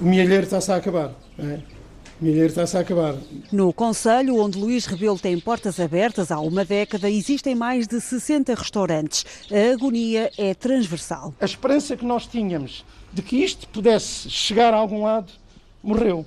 O 0.00 0.04
milheiro 0.04 0.42
está-se 0.42 0.72
a 0.72 0.76
acabar. 0.76 1.14
É? 1.38 1.60
Milheiro 2.20 2.48
está-se 2.48 2.76
a 2.76 2.80
acabar. 2.80 3.14
No 3.50 3.72
Conselho, 3.72 4.36
onde 4.36 4.58
Luís 4.58 4.86
Rebelo 4.86 5.18
tem 5.18 5.38
portas 5.40 5.80
abertas 5.80 6.30
há 6.30 6.38
uma 6.40 6.64
década, 6.64 7.08
existem 7.08 7.54
mais 7.54 7.86
de 7.86 8.00
60 8.00 8.54
restaurantes. 8.54 9.24
A 9.50 9.72
agonia 9.72 10.30
é 10.36 10.54
transversal. 10.54 11.34
A 11.40 11.44
esperança 11.44 11.96
que 11.96 12.04
nós 12.04 12.26
tínhamos 12.26 12.84
de 13.12 13.22
que 13.22 13.36
isto 13.36 13.66
pudesse 13.68 14.28
chegar 14.30 14.74
a 14.74 14.76
algum 14.76 15.02
lado 15.02 15.32
morreu. 15.82 16.26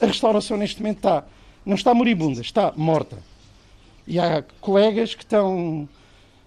A 0.00 0.06
restauração 0.06 0.56
neste 0.56 0.80
momento 0.80 0.98
está, 0.98 1.24
não 1.64 1.74
está 1.74 1.92
moribunda, 1.92 2.40
está 2.40 2.72
morta. 2.76 3.18
E 4.06 4.18
há 4.18 4.42
colegas 4.60 5.14
que 5.14 5.22
estão 5.22 5.88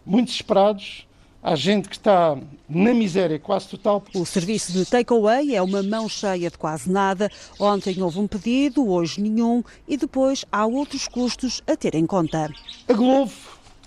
muito 0.05 0.27
desesperados 0.27 1.05
Há 1.45 1.57
gente 1.57 1.89
que 1.89 1.97
está 1.97 2.37
na 2.69 2.93
miséria 2.93 3.37
quase 3.37 3.67
total. 3.67 4.01
O 4.15 4.25
serviço 4.25 4.71
de 4.71 4.85
takeaway 4.85 5.53
é 5.53 5.61
uma 5.61 5.83
mão 5.83 6.07
cheia 6.07 6.49
de 6.49 6.57
quase 6.57 6.89
nada. 6.89 7.29
Ontem 7.59 8.01
houve 8.01 8.17
um 8.17 8.27
pedido, 8.27 8.89
hoje 8.89 9.19
nenhum, 9.19 9.61
e 9.85 9.97
depois 9.97 10.45
há 10.49 10.65
outros 10.65 11.05
custos 11.05 11.61
a 11.67 11.75
ter 11.75 11.95
em 11.95 12.05
conta. 12.05 12.49
A 12.87 12.93
Globo 12.93 13.33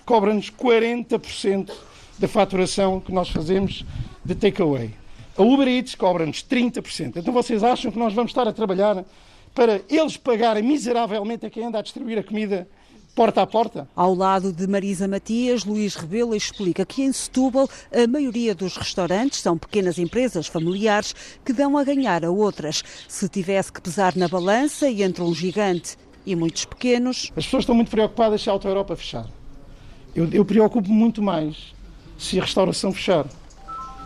cobra-nos 0.05 0.51
40% 0.51 1.71
da 2.19 2.27
faturação 2.27 2.99
que 2.99 3.11
nós 3.11 3.29
fazemos 3.29 3.83
de 4.23 4.35
takeaway. 4.35 4.93
A 5.35 5.41
Uber 5.41 5.67
Eats 5.67 5.95
cobra-nos 5.95 6.43
30%. 6.43 7.17
Então 7.17 7.33
vocês 7.33 7.63
acham 7.63 7.91
que 7.91 7.97
nós 7.97 8.13
vamos 8.13 8.29
estar 8.29 8.47
a 8.47 8.53
trabalhar 8.53 9.03
para 9.55 9.81
eles 9.89 10.15
pagarem 10.15 10.61
miseravelmente 10.61 11.47
a 11.47 11.49
quem 11.49 11.65
anda 11.65 11.79
a 11.79 11.81
distribuir 11.81 12.19
a 12.19 12.23
comida 12.23 12.67
porta 13.17 13.41
a 13.41 13.47
porta. 13.47 13.89
Ao 13.95 14.13
lado 14.13 14.53
de 14.53 14.67
Marisa 14.67 15.07
Matias, 15.07 15.65
Luís 15.65 15.95
Rebelo 15.95 16.35
explica 16.35 16.85
que 16.85 17.01
em 17.01 17.11
Setúbal 17.11 17.67
a 17.91 18.05
maioria 18.05 18.53
dos 18.53 18.77
restaurantes 18.77 19.41
são 19.41 19.57
pequenas 19.57 19.97
empresas 19.97 20.45
familiares 20.45 21.15
que 21.43 21.51
dão 21.51 21.75
a 21.79 21.83
ganhar 21.83 22.23
a 22.23 22.29
outras. 22.29 22.83
Se 23.07 23.27
tivesse 23.27 23.73
que 23.73 23.81
pesar 23.81 24.15
na 24.15 24.27
balança 24.27 24.87
e 24.87 25.01
entre 25.01 25.23
um 25.23 25.33
gigante 25.33 25.97
e 26.27 26.35
muitos 26.35 26.65
pequenos. 26.65 27.31
As 27.35 27.45
pessoas 27.45 27.63
estão 27.63 27.73
muito 27.73 27.89
preocupadas 27.89 28.39
se 28.39 28.51
a 28.51 28.53
Auto 28.53 28.67
Europa 28.67 28.95
fechar. 28.95 29.25
Eu, 30.15 30.29
eu 30.31 30.45
preocupo 30.45 30.91
muito 30.91 31.19
mais 31.19 31.73
se 32.19 32.39
a 32.39 32.43
restauração 32.43 32.93
fechar. 32.93 33.25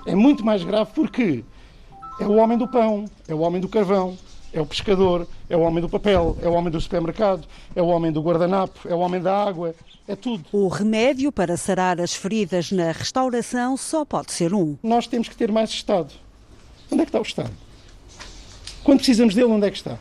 É 0.06 0.16
muito 0.16 0.46
mais 0.46 0.64
grave 0.64 0.92
porque 0.96 1.44
é 2.18 2.26
o 2.26 2.38
homem 2.38 2.58
do 2.58 2.66
pão, 2.66 3.04
é 3.28 3.36
o 3.36 3.40
homem 3.40 3.60
do 3.60 3.68
carvão, 3.68 4.18
é 4.54 4.60
o 4.60 4.66
pescador, 4.66 5.28
é 5.50 5.56
o 5.56 5.62
homem 5.62 5.82
do 5.82 5.90
papel, 5.90 6.38
é 6.42 6.48
o 6.48 6.54
homem 6.54 6.72
do 6.72 6.80
supermercado, 6.80 7.48
é 7.76 7.82
o 7.82 7.88
homem 7.88 8.12
do 8.12 8.22
guardanapo, 8.22 8.88
é 8.88 8.94
o 8.94 9.00
homem 9.00 9.22
da 9.22 9.44
água, 9.44 9.74
é 10.08 10.16
tudo. 10.16 10.46
O 10.52 10.68
remédio 10.68 11.32
para 11.32 11.56
sarar 11.56 12.02
as 12.02 12.14
feridas 12.14 12.72
na 12.72 12.92
restauração 12.92 13.78
só 13.78 14.04
pode 14.04 14.32
ser 14.32 14.54
um. 14.54 14.78
Nós 14.84 15.08
temos 15.08 15.30
que 15.30 15.36
ter 15.36 15.52
mais 15.52 15.70
Estado. 15.70 16.14
Onde 16.92 17.02
é 17.02 17.06
que 17.06 17.10
está 17.10 17.20
o 17.20 17.24
Estado? 17.24 17.52
Quando 18.84 18.98
precisamos 18.98 19.34
dele, 19.34 19.48
onde 19.48 19.68
é 19.68 19.72
que 19.72 19.78
está? 19.78 19.98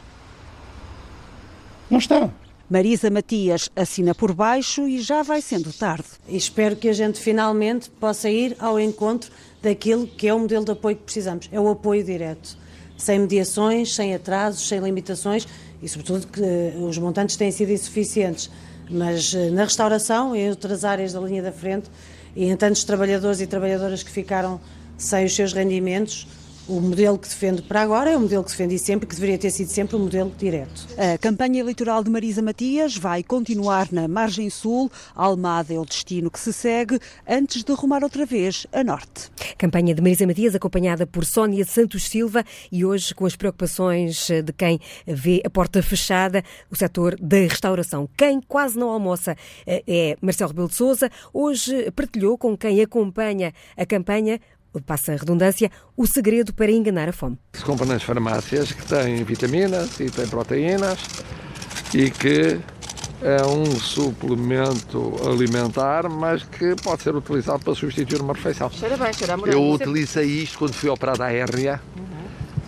Não 1.89 1.99
está. 1.99 2.31
Marisa 2.69 3.11
Matias 3.11 3.69
assina 3.75 4.15
por 4.15 4.33
baixo 4.33 4.87
e 4.87 5.01
já 5.01 5.23
vai 5.23 5.43
sendo 5.43 5.73
tarde. 5.73 6.07
E 6.29 6.37
espero 6.37 6.77
que 6.77 6.89
a 6.89 6.93
gente 6.93 7.19
finalmente 7.19 7.91
possa 7.91 8.31
ir 8.31 8.57
ao 8.61 8.79
encontro 8.79 9.31
daquilo 9.61 10.07
que 10.07 10.29
é 10.29 10.35
o 10.35 10.39
modelo 10.39 10.65
de 10.65 10.71
apoio 10.71 10.97
que 10.97 11.03
precisamos. 11.03 11.49
É 11.51 11.59
o 11.59 11.69
apoio 11.69 12.05
direto. 12.05 12.57
Sem 13.01 13.19
mediações, 13.21 13.95
sem 13.95 14.15
atrasos, 14.15 14.69
sem 14.69 14.79
limitações 14.79 15.49
e, 15.83 15.89
sobretudo, 15.89 16.27
que 16.27 16.43
eh, 16.43 16.75
os 16.79 16.99
montantes 16.99 17.35
têm 17.35 17.51
sido 17.51 17.73
insuficientes. 17.73 18.51
Mas 18.91 19.33
eh, 19.35 19.49
na 19.49 19.65
restauração 19.65 20.37
e 20.37 20.41
em 20.41 20.51
outras 20.51 20.85
áreas 20.85 21.15
da 21.15 21.21
linha 21.21 21.43
da 21.43 21.51
frente, 21.51 21.91
e 22.37 22.45
em 22.45 22.57
tantos 22.57 22.85
trabalhadores 22.85 23.41
e 23.41 23.47
trabalhadoras 23.47 24.03
que 24.03 24.11
ficaram 24.11 24.61
sem 24.99 25.25
os 25.25 25.35
seus 25.35 25.55
rendimentos, 25.55 26.27
o 26.71 26.81
modelo 26.81 27.19
que 27.19 27.29
defendo 27.29 27.63
para 27.65 27.83
agora 27.83 28.11
é 28.11 28.17
o 28.17 28.21
modelo 28.21 28.45
que 28.45 28.51
defendi 28.51 28.79
sempre, 28.79 29.07
que 29.07 29.15
deveria 29.15 29.37
ter 29.37 29.51
sido 29.51 29.69
sempre 29.69 29.97
o 29.97 29.99
um 29.99 30.03
modelo 30.05 30.33
direto. 30.39 30.87
A 30.97 31.19
campanha 31.19 31.59
eleitoral 31.59 32.05
de 32.05 32.09
Marisa 32.09 32.41
Matias 32.41 32.97
vai 32.97 33.25
continuar 33.25 33.89
na 33.91 34.07
margem 34.07 34.49
sul. 34.49 34.91
Almada 35.15 35.75
é 35.75 35.79
o 35.79 35.85
destino 35.85 36.31
que 36.31 36.39
se 36.39 36.53
segue 36.53 37.01
antes 37.29 37.65
de 37.65 37.73
rumar 37.73 38.05
outra 38.05 38.25
vez 38.25 38.69
a 38.73 38.85
norte. 38.85 39.31
Campanha 39.59 39.93
de 39.93 40.01
Marisa 40.01 40.25
Matias 40.27 40.55
acompanhada 40.55 41.07
por 41.09 41.25
Sónia 41.25 41.65
Santos 41.65 42.05
Silva 42.05 42.45
e 42.71 42.85
hoje 42.85 43.13
com 43.15 43.27
as 43.27 43.35
preocupações 43.35 44.29
de 44.29 44.53
quem 44.53 44.79
vê 45.05 45.43
a 45.45 45.51
porta 45.51 45.83
fechada, 45.83 46.45
o 46.71 46.77
setor 46.77 47.17
da 47.21 47.39
restauração. 47.39 48.09
Quem 48.17 48.41
quase 48.41 48.79
não 48.79 48.91
almoça 48.91 49.37
eh, 49.67 49.83
é 49.89 50.17
Marcelo 50.21 50.51
Rebelo 50.51 50.69
de 50.69 50.75
Sousa. 50.77 51.11
Hoje 51.33 51.91
partilhou 51.91 52.39
com 52.39 52.57
quem 52.57 52.81
acompanha 52.81 53.53
a 53.77 53.85
campanha 53.85 54.41
passa 54.87 55.13
a 55.13 55.17
redundância, 55.17 55.71
o 55.97 56.07
segredo 56.07 56.53
para 56.53 56.71
enganar 56.71 57.09
a 57.09 57.13
fome. 57.13 57.39
Se 57.53 57.65
compra 57.65 57.87
nas 57.87 58.03
farmácias 58.03 58.73
que 58.73 58.87
têm 58.87 59.23
vitaminas 59.25 59.99
e 59.99 60.11
têm 60.11 60.29
proteínas 60.29 60.99
e 61.95 62.11
que 62.11 62.61
é 63.23 63.45
um 63.45 63.67
suplemento 63.79 65.15
alimentar, 65.27 66.09
mas 66.09 66.43
que 66.43 66.75
pode 66.83 67.03
ser 67.03 67.15
utilizado 67.15 67.63
para 67.63 67.75
substituir 67.75 68.21
uma 68.23 68.33
refeição. 68.33 68.71
Cheira 68.71 68.97
bem, 68.97 69.13
cheira 69.13 69.35
a 69.35 69.39
Eu 69.49 69.71
utilizei 69.71 70.25
isto 70.27 70.59
quando 70.59 70.73
fui 70.73 70.89
operado 70.89 71.23
à 71.23 71.33
hérnia 71.33 71.81
uhum. 71.97 72.05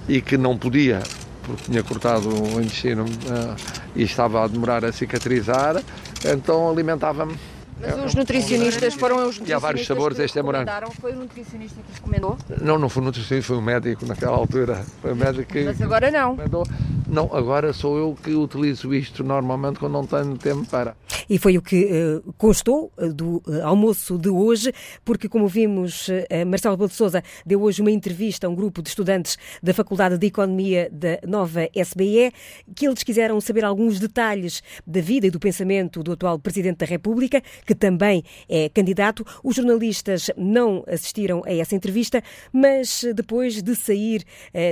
e 0.09 0.21
que 0.21 0.37
não 0.37 0.59
podia, 0.59 1.03
porque 1.43 1.65
tinha 1.65 1.83
cortado 1.83 2.29
o 2.29 2.61
intestino 2.61 3.05
uh, 3.05 3.57
e 3.97 4.03
estava 4.03 4.45
a 4.45 4.49
demorar 4.49 4.85
a 4.85 4.93
cicatrizar, 4.93 5.83
então 6.25 6.69
alimentava-me 6.69 7.35
mas 7.83 8.05
os 8.07 8.15
nutricionistas 8.15 8.95
foram 8.95 9.17
os 9.17 9.39
nutricionistas 9.39 9.49
E 9.49 9.53
há 9.53 9.59
vários 9.59 9.87
sabores, 9.87 10.19
este 10.19 10.39
é 10.39 10.43
morango. 10.43 10.71
Foi 11.01 11.13
o 11.13 11.17
nutricionista 11.17 11.81
que 11.83 11.95
recomendou? 11.95 12.39
Não, 12.61 12.79
não 12.79 12.89
foi 12.89 13.03
o 13.03 13.07
nutricionista, 13.07 13.49
foi 13.49 13.57
o 13.57 13.63
médico 13.63 14.07
naquela 14.07 14.37
altura. 14.37 14.85
Foi 15.01 15.13
o 15.13 15.17
médico 15.17 15.53
que. 15.53 15.65
Mas 15.65 15.81
agora 15.83 16.11
não. 16.11 16.31
Recomendou. 16.31 16.67
Não, 17.13 17.29
agora 17.35 17.75
sou 17.75 17.99
eu 17.99 18.17
que 18.23 18.31
utilizo 18.31 18.95
isto 18.95 19.23
normalmente 19.23 19.79
quando 19.79 19.93
não 19.93 20.07
tenho 20.07 20.39
tempo 20.39 20.65
para. 20.67 20.97
E 21.29 21.39
foi 21.39 21.59
o 21.59 21.63
que 21.63 21.85
uh, 21.85 22.33
constou 22.39 22.93
uh, 22.97 23.13
do 23.13 23.43
uh, 23.47 23.65
almoço 23.65 24.19
de 24.19 24.29
hoje, 24.29 24.73
porque, 25.05 25.29
como 25.29 25.47
vimos, 25.47 26.09
Marcelo 26.47 26.75
Rebelo 26.75 26.89
de 26.89 26.95
Souza 26.95 27.23
deu 27.45 27.63
hoje 27.63 27.81
uma 27.81 27.91
entrevista 27.91 28.47
a 28.47 28.51
um 28.51 28.55
grupo 28.55 28.83
de 28.83 28.89
estudantes 28.89 29.37
da 29.63 29.75
Faculdade 29.75 30.19
de 30.19 30.27
Economia 30.27 30.89
da 30.91 31.19
nova 31.27 31.69
SBE, 31.75 32.33
que 32.75 32.87
eles 32.87 33.03
quiseram 33.03 33.41
saber 33.41 33.65
alguns 33.65 33.99
detalhes 34.01 34.63
da 34.87 35.01
vida 35.01 35.27
e 35.27 35.31
do 35.31 35.39
pensamento 35.39 36.03
do 36.03 36.13
atual 36.13 36.39
Presidente 36.39 36.79
da 36.79 36.87
República, 36.87 37.43
que 37.67 37.72
também 37.75 38.23
é 38.49 38.69
candidato. 38.69 39.25
Os 39.43 39.57
jornalistas 39.57 40.31
não 40.37 40.85
assistiram 40.87 41.43
a 41.45 41.55
essa 41.55 41.75
entrevista, 41.75 42.23
mas 42.53 43.05
depois 43.15 43.63
de 43.63 43.75
sair 43.75 44.25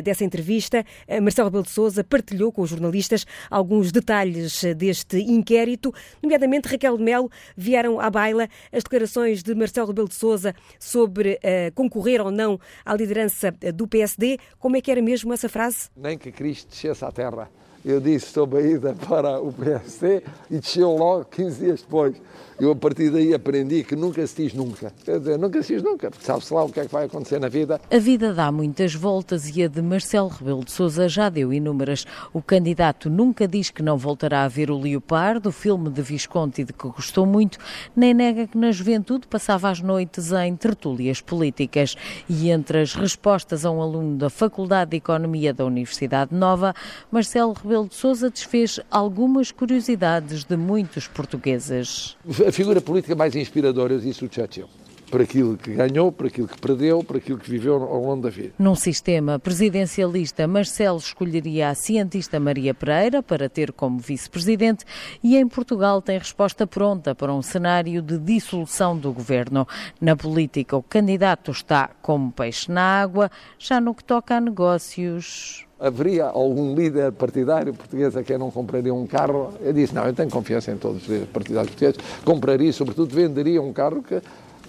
dessa 0.05 0.25
entrevista, 0.25 0.85
Marcelo 1.23 1.49
Rebelo 1.49 1.65
de 1.65 1.71
Souza 1.71 2.05
partilhou 2.05 2.53
com 2.53 2.63
os 2.63 2.71
jornalistas 2.71 3.27
alguns 3.51 3.93
detalhes 3.93 4.63
deste 4.77 5.19
inquérito, 5.19 5.93
nomeadamente 6.23 6.69
Raquel 6.69 6.97
de 6.97 7.03
Melo, 7.03 7.31
vieram 7.57 8.01
à 8.01 8.11
baila 8.11 8.49
as 8.73 8.83
declarações 8.83 9.43
de 9.43 9.55
Marcelo 9.55 9.89
Rebelo 9.89 10.09
de 10.09 10.15
Sousa 10.15 10.55
sobre 10.79 11.39
concorrer 11.75 12.21
ou 12.21 12.31
não 12.31 12.59
à 12.85 12.95
liderança 12.95 13.53
do 13.75 13.87
PSD. 13.87 14.39
Como 14.59 14.77
é 14.77 14.81
que 14.81 14.91
era 14.91 15.03
mesmo 15.03 15.33
essa 15.33 15.49
frase? 15.49 15.89
Nem 15.97 16.19
que 16.19 16.31
Cristo 16.33 16.69
descesse 16.69 17.05
à 17.05 17.11
terra. 17.11 17.51
Eu 17.83 17.99
disse, 17.99 18.27
estou 18.27 18.49
ida 18.61 18.95
para 19.09 19.41
o 19.41 19.53
PSD 19.53 20.23
e 20.51 20.59
desceu 20.59 20.95
logo 20.97 21.25
15 21.25 21.65
dias 21.65 21.81
depois. 21.81 22.15
Eu, 22.61 22.73
a 22.73 22.77
partir 22.77 23.09
daí, 23.11 23.33
aprendi 23.33 23.83
que 23.83 23.97
nunca 23.97 24.27
se 24.27 24.43
diz 24.43 24.53
nunca. 24.53 24.93
Quer 25.03 25.19
dizer, 25.19 25.39
nunca 25.39 25.63
se 25.63 25.73
diz 25.73 25.83
nunca, 25.83 26.11
porque 26.11 26.27
sabe-se 26.27 26.53
lá 26.53 26.63
o 26.63 26.69
que 26.69 26.81
é 26.81 26.85
que 26.85 26.93
vai 26.93 27.07
acontecer 27.07 27.41
na 27.41 27.49
vida. 27.49 27.81
A 27.91 27.99
vida 27.99 28.35
dá 28.35 28.53
muitas 28.53 28.95
voltas 28.95 29.57
e 29.57 29.63
a 29.63 29.67
de 29.67 29.81
Marcelo 29.81 30.29
Rebelo 30.29 30.63
de 30.63 30.71
Sousa 30.71 31.09
já 31.09 31.31
deu 31.31 31.55
inúmeras. 31.55 32.05
O 32.35 32.43
candidato 32.43 33.09
nunca 33.09 33.49
diz 33.49 33.71
que 33.71 33.83
não 33.83 33.97
voltará 33.97 34.45
a 34.45 34.49
ver 34.49 34.71
o 34.71 34.79
Leopardo, 34.79 35.49
o 35.49 35.53
filme 35.53 35.89
de 35.89 36.03
Visconti 36.03 36.63
de 36.63 36.75
que 36.75 36.87
gostou 36.87 37.25
muito, 37.25 37.59
nem 37.97 38.13
nega 38.13 38.47
que 38.47 38.59
na 38.59 38.71
juventude 38.73 39.27
passava 39.27 39.71
as 39.71 39.81
noites 39.81 40.31
em 40.31 40.55
tertúlias 40.55 41.23
políticas. 41.23 41.97
E 42.29 42.51
entre 42.51 42.83
as 42.83 42.95
respostas 42.95 43.65
a 43.65 43.71
um 43.71 43.81
aluno 43.81 44.19
da 44.19 44.29
Faculdade 44.29 44.91
de 44.91 44.99
Economia 44.99 45.55
da 45.55 45.65
Universidade 45.65 46.35
Nova, 46.35 46.75
Marcelo 47.11 47.55
Rebelo 47.55 47.70
de 47.87 47.95
Sousa 47.95 48.29
desfez 48.29 48.81
algumas 48.91 49.51
curiosidades 49.51 50.45
de 50.45 50.57
muitos 50.57 51.07
portugueses. 51.07 52.17
A 52.47 52.53
figura 52.53 52.81
política 52.81 53.15
mais 53.15 53.35
inspiradora, 53.35 53.95
eu 53.95 54.01
disse 54.01 54.25
o 54.25 54.33
Churchill 54.33 54.69
por 55.11 55.21
aquilo 55.21 55.57
que 55.57 55.75
ganhou, 55.75 56.13
por 56.13 56.27
aquilo 56.27 56.47
que 56.47 56.59
perdeu, 56.59 57.03
por 57.03 57.17
aquilo 57.17 57.39
que 57.39 57.51
viveu 57.51 57.75
ao 57.75 58.03
longo 58.03 58.23
da 58.23 58.31
vida. 58.31 58.53
Num 58.59 58.75
sistema 58.75 59.39
presidencialista, 59.39 60.47
Marcelo 60.47 60.99
escolheria 60.99 61.69
a 61.69 61.75
cientista 61.75 62.39
Maria 62.39 62.73
Pereira 62.73 63.23
para 63.23 63.49
ter 63.49 63.73
como 63.73 63.99
vice-presidente 63.99 64.85
e 65.23 65.37
em 65.37 65.49
Portugal 65.49 66.01
tem 66.01 66.19
resposta 66.19 66.67
pronta 66.67 67.15
para 67.15 67.35
um 67.35 67.43
cenário 67.43 68.01
de 68.01 68.19
dissolução 68.19 68.97
do 68.97 69.13
governo. 69.13 69.67
Na 70.01 70.15
política, 70.15 70.77
o 70.77 70.83
candidato 70.83 71.51
está 71.51 71.91
como 72.01 72.31
peixe 72.31 72.71
na 72.71 73.01
água, 73.03 73.31
já 73.59 73.81
no 73.81 73.95
que 73.95 74.05
toca 74.05 74.37
a 74.37 74.41
negócios 74.41 75.67
haveria 75.81 76.27
algum 76.27 76.75
líder 76.75 77.11
partidário 77.13 77.73
português 77.73 78.15
a 78.15 78.23
quem 78.23 78.37
não 78.37 78.51
compraria 78.51 78.93
um 78.93 79.07
carro? 79.07 79.55
Eu 79.63 79.73
disse, 79.73 79.95
não, 79.95 80.05
eu 80.05 80.13
tenho 80.13 80.29
confiança 80.29 80.71
em 80.71 80.77
todos 80.77 81.03
os 81.03 81.09
líderes 81.09 81.31
partidários 81.31 81.71
portugueses, 81.71 82.23
compraria 82.23 82.71
sobretudo, 82.71 83.15
venderia 83.15 83.63
um 83.63 83.73
carro 83.73 84.03
que 84.03 84.21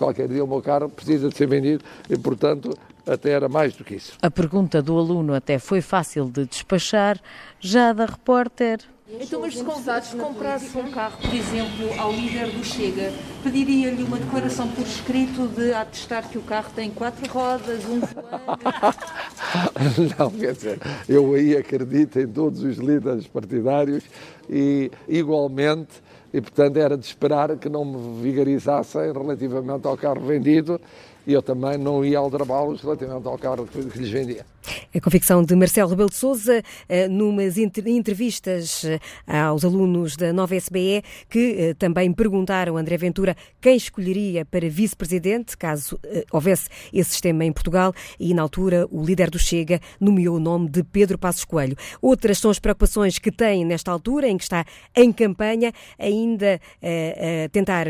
qualquer 0.01 0.27
dia 0.27 0.43
o 0.43 0.47
meu 0.47 0.61
carro 0.61 0.89
precisa 0.89 1.29
de 1.29 1.37
ser 1.37 1.47
vendido 1.47 1.83
e, 2.09 2.17
portanto, 2.17 2.75
até 3.05 3.29
era 3.29 3.47
mais 3.47 3.75
do 3.75 3.83
que 3.83 3.93
isso. 3.95 4.13
A 4.21 4.31
pergunta 4.31 4.81
do 4.81 4.97
aluno 4.97 5.35
até 5.35 5.59
foi 5.59 5.79
fácil 5.79 6.25
de 6.25 6.45
despachar, 6.45 7.19
já 7.59 7.93
da 7.93 8.05
repórter. 8.05 8.79
Então, 9.19 9.41
mas 9.41 9.57
se 9.57 9.63
convidados 9.63 10.13
comprasse 10.13 10.77
um 10.77 10.89
carro, 10.89 11.17
por 11.17 11.33
exemplo, 11.33 11.99
ao 11.99 12.13
líder 12.13 12.47
do 12.47 12.63
Chega, 12.63 13.11
pediria-lhe 13.43 14.03
uma 14.03 14.17
declaração 14.17 14.69
por 14.69 14.85
escrito 14.85 15.49
de 15.49 15.73
atestar 15.73 16.29
que 16.29 16.37
o 16.37 16.41
carro 16.41 16.71
tem 16.73 16.89
quatro 16.89 17.29
rodas, 17.29 17.83
um 17.85 17.99
Não, 20.17 20.31
quer 20.31 20.53
dizer, 20.53 20.79
eu 21.09 21.33
aí 21.33 21.57
acredito 21.57 22.19
em 22.19 22.27
todos 22.27 22.63
os 22.63 22.77
líderes 22.77 23.27
partidários 23.27 24.05
e, 24.49 24.89
igualmente, 25.09 26.01
e 26.33 26.39
portanto 26.39 26.77
era 26.77 26.97
de 26.97 27.05
esperar 27.05 27.57
que 27.57 27.69
não 27.69 27.83
me 27.83 28.21
vigarizassem 28.21 29.11
relativamente 29.11 29.87
ao 29.87 29.97
carro 29.97 30.21
vendido 30.21 30.79
e 31.25 31.33
eu 31.33 31.41
também 31.41 31.77
não 31.77 32.03
ia 32.03 32.17
aldrabá-los 32.17 32.81
relativamente 32.81 33.27
ao 33.27 33.37
carro 33.37 33.67
que 33.67 33.79
lhes 33.79 34.09
vendia. 34.09 34.45
A 34.93 34.99
convicção 34.99 35.43
de 35.43 35.55
Marcelo 35.55 35.89
Rebelo 35.89 36.09
de 36.09 36.15
Sousa, 36.15 36.61
eh, 36.87 37.07
numas 37.07 37.57
entrevistas 37.57 38.83
eh, 38.83 38.99
aos 39.27 39.65
alunos 39.65 40.15
da 40.15 40.31
nova 40.31 40.55
SBE, 40.55 41.03
que 41.29 41.55
eh, 41.57 41.73
também 41.73 42.11
perguntaram 42.11 42.77
a 42.77 42.79
André 42.79 42.97
Ventura 42.97 43.35
quem 43.59 43.75
escolheria 43.75 44.45
para 44.45 44.69
vice-presidente, 44.69 45.57
caso 45.57 45.99
houvesse 46.31 46.69
esse 46.93 47.11
sistema 47.11 47.45
em 47.45 47.51
Portugal, 47.51 47.93
e 48.19 48.33
na 48.33 48.41
altura 48.41 48.87
o 48.91 49.03
líder 49.03 49.29
do 49.29 49.39
Chega 49.39 49.79
nomeou 49.99 50.35
o 50.35 50.39
nome 50.39 50.69
de 50.69 50.83
Pedro 50.83 51.17
Passos 51.17 51.45
Coelho. 51.45 51.75
Outras 52.01 52.37
são 52.37 52.51
as 52.51 52.59
preocupações 52.59 53.17
que 53.17 53.31
tem 53.31 53.65
nesta 53.65 53.91
altura, 53.91 54.27
em 54.27 54.37
que 54.37 54.43
está 54.43 54.65
em 54.95 55.11
campanha, 55.11 55.71
ainda 55.97 56.59
a 56.81 57.49
tentar 57.49 57.87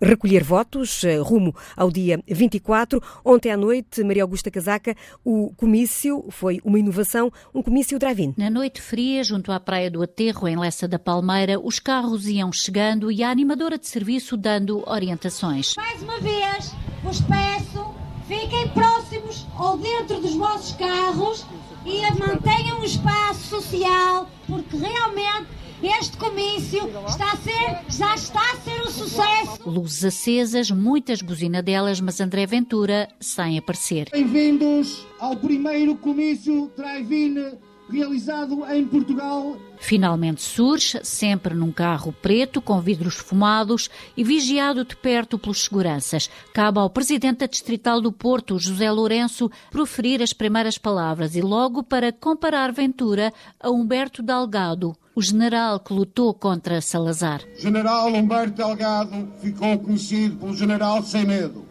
recolher 0.00 0.42
votos 0.42 1.04
eh, 1.04 1.18
rumo 1.18 1.54
ao 1.76 1.90
dia 1.90 2.22
24. 2.26 3.02
Ontem 3.24 3.50
à 3.50 3.56
noite, 3.56 4.02
Maria 4.02 4.22
Augusta 4.22 4.50
Casaca, 4.50 4.96
o 5.24 5.52
comício 5.56 6.24
foi 6.30 6.60
uma 6.64 6.78
inovação, 6.78 7.32
um 7.54 7.62
comício 7.62 7.98
drive-in. 7.98 8.34
Na 8.36 8.50
noite 8.50 8.80
fria, 8.80 9.22
junto 9.24 9.52
à 9.52 9.60
Praia 9.60 9.90
do 9.90 10.02
Aterro, 10.02 10.48
em 10.48 10.56
Lessa 10.56 10.86
da 10.86 10.98
Palmeira, 10.98 11.58
os 11.60 11.78
carros 11.78 12.26
iam 12.26 12.52
chegando 12.52 13.10
e 13.10 13.22
a 13.22 13.30
animadora 13.30 13.78
de 13.78 13.86
serviço 13.86 14.36
dando 14.36 14.82
orientações. 14.88 15.74
Mais 15.76 16.02
uma 16.02 16.20
vez, 16.20 16.72
vos 17.02 17.20
peço, 17.20 17.94
fiquem 18.26 18.68
próximos 18.68 19.46
ou 19.58 19.76
dentro 19.78 20.20
dos 20.20 20.34
vossos 20.34 20.74
carros 20.76 21.46
e 21.84 22.02
mantenham 22.18 22.80
um 22.80 22.84
espaço 22.84 23.48
social, 23.48 24.28
porque 24.46 24.76
realmente 24.76 25.57
este 25.86 26.16
comício 26.16 26.90
está 27.06 27.32
a 27.32 27.36
ser, 27.36 27.78
já 27.88 28.14
está 28.14 28.40
a 28.52 28.56
ser 28.56 28.82
um 28.82 28.90
sucesso. 28.90 29.60
Luzes 29.64 30.04
acesas, 30.04 30.70
muitas 30.70 31.22
buzinadelas, 31.22 32.00
mas 32.00 32.20
André 32.20 32.46
Ventura 32.46 33.08
sem 33.20 33.58
aparecer. 33.58 34.08
Bem-vindos 34.10 35.06
ao 35.20 35.36
primeiro 35.36 35.94
comício 35.96 36.70
drive-in 36.76 37.56
realizado 37.90 38.64
em 38.70 38.86
Portugal. 38.86 39.56
Finalmente 39.78 40.42
surge, 40.42 41.00
sempre 41.02 41.54
num 41.54 41.72
carro 41.72 42.12
preto 42.20 42.60
com 42.60 42.80
vidros 42.80 43.14
fumados 43.14 43.88
e 44.16 44.22
vigiado 44.22 44.84
de 44.84 44.96
perto 44.96 45.38
pelos 45.38 45.64
seguranças. 45.64 46.28
Cabe 46.52 46.80
ao 46.80 46.90
presidente 46.90 47.38
da 47.38 47.46
Distrital 47.46 48.00
do 48.00 48.12
Porto, 48.12 48.58
José 48.58 48.90
Lourenço, 48.90 49.50
proferir 49.70 50.20
as 50.20 50.32
primeiras 50.32 50.76
palavras 50.76 51.34
e 51.34 51.40
logo 51.40 51.82
para 51.82 52.12
comparar 52.12 52.72
Ventura 52.72 53.32
a 53.60 53.70
Humberto 53.70 54.22
Delgado, 54.22 54.96
o 55.18 55.20
general 55.20 55.80
que 55.80 55.92
lutou 55.92 56.32
contra 56.32 56.80
Salazar. 56.80 57.42
General 57.56 58.06
Humberto 58.06 58.58
Delgado 58.58 59.28
ficou 59.40 59.76
conhecido 59.76 60.36
pelo 60.36 60.54
general 60.54 61.02
sem 61.02 61.26
medo. 61.26 61.64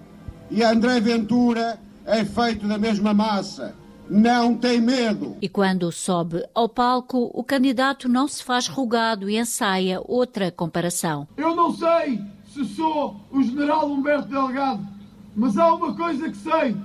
E 0.52 0.62
André 0.62 1.00
Ventura 1.00 1.80
é 2.06 2.26
feito 2.26 2.68
da 2.68 2.78
mesma 2.78 3.14
massa 3.14 3.74
não 4.10 4.56
tem 4.56 4.82
medo. 4.82 5.38
E 5.42 5.48
quando 5.48 5.90
sobe 5.94 6.46
ao 6.54 6.68
palco, 6.68 7.32
o 7.34 7.42
candidato 7.42 8.10
não 8.10 8.28
se 8.28 8.44
faz 8.44 8.68
rugado 8.68 9.30
e 9.30 9.38
ensaia 9.38 10.02
outra 10.06 10.52
comparação. 10.52 11.26
Eu 11.38 11.56
não 11.56 11.74
sei 11.74 12.22
se 12.54 12.66
sou 12.66 13.16
o 13.32 13.42
general 13.42 13.90
Humberto 13.90 14.28
Delgado, 14.28 14.86
mas 15.36 15.58
há 15.58 15.74
uma 15.74 15.94
coisa 15.94 16.30
que 16.30 16.38
sei: 16.38 16.76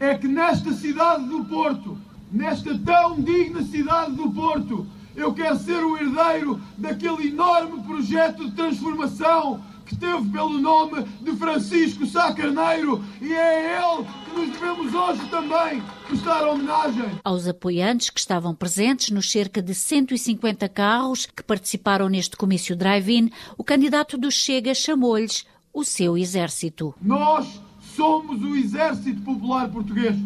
é 0.00 0.16
que 0.16 0.26
nesta 0.26 0.72
cidade 0.72 1.24
do 1.24 1.44
Porto, 1.44 1.96
nesta 2.30 2.76
tão 2.78 3.20
digna 3.20 3.62
cidade 3.62 4.12
do 4.12 4.30
Porto, 4.30 4.86
eu 5.18 5.34
quero 5.34 5.58
ser 5.58 5.84
o 5.84 5.96
herdeiro 5.96 6.60
daquele 6.78 7.28
enorme 7.28 7.82
projeto 7.82 8.44
de 8.44 8.52
transformação 8.52 9.60
que 9.84 9.96
teve 9.96 10.30
pelo 10.30 10.58
nome 10.58 11.02
de 11.20 11.32
Francisco 11.32 12.06
Sá 12.06 12.32
Carneiro 12.32 13.02
e 13.20 13.32
é 13.32 13.78
a 13.78 13.96
ele 13.96 14.06
que 14.24 14.38
nos 14.38 14.50
devemos 14.50 14.94
hoje 14.94 15.28
também 15.28 15.82
prestar 16.06 16.46
homenagem. 16.46 17.18
Aos 17.24 17.48
apoiantes 17.48 18.10
que 18.10 18.20
estavam 18.20 18.54
presentes 18.54 19.10
nos 19.10 19.30
cerca 19.30 19.60
de 19.60 19.74
150 19.74 20.68
carros 20.68 21.26
que 21.26 21.42
participaram 21.42 22.08
neste 22.08 22.36
comício 22.36 22.76
drive-in, 22.76 23.30
o 23.56 23.64
candidato 23.64 24.16
do 24.16 24.30
Chega 24.30 24.72
chamou-lhes 24.72 25.44
o 25.72 25.82
seu 25.82 26.16
exército. 26.16 26.94
Nós 27.02 27.60
somos 27.96 28.40
o 28.42 28.54
exército 28.54 29.20
popular 29.22 29.68
português, 29.68 30.16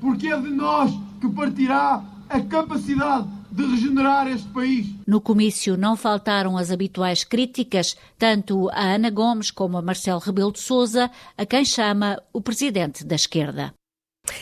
porque 0.00 0.28
é 0.28 0.36
de 0.38 0.50
nós 0.50 0.90
que 1.20 1.28
partirá 1.28 2.04
a 2.28 2.40
capacidade 2.40 3.28
de 3.52 3.64
regenerar 3.66 4.26
este 4.28 4.48
país. 4.48 4.86
No 5.06 5.20
comício 5.20 5.76
não 5.76 5.96
faltaram 5.96 6.56
as 6.56 6.70
habituais 6.70 7.22
críticas, 7.24 7.96
tanto 8.18 8.68
a 8.70 8.94
Ana 8.94 9.10
Gomes 9.10 9.50
como 9.50 9.76
a 9.76 9.82
Marcelo 9.82 10.18
Rebelo 10.20 10.52
de 10.52 10.60
Sousa, 10.60 11.10
a 11.36 11.44
quem 11.44 11.64
chama 11.64 12.20
o 12.32 12.40
presidente 12.40 13.04
da 13.04 13.14
esquerda. 13.14 13.74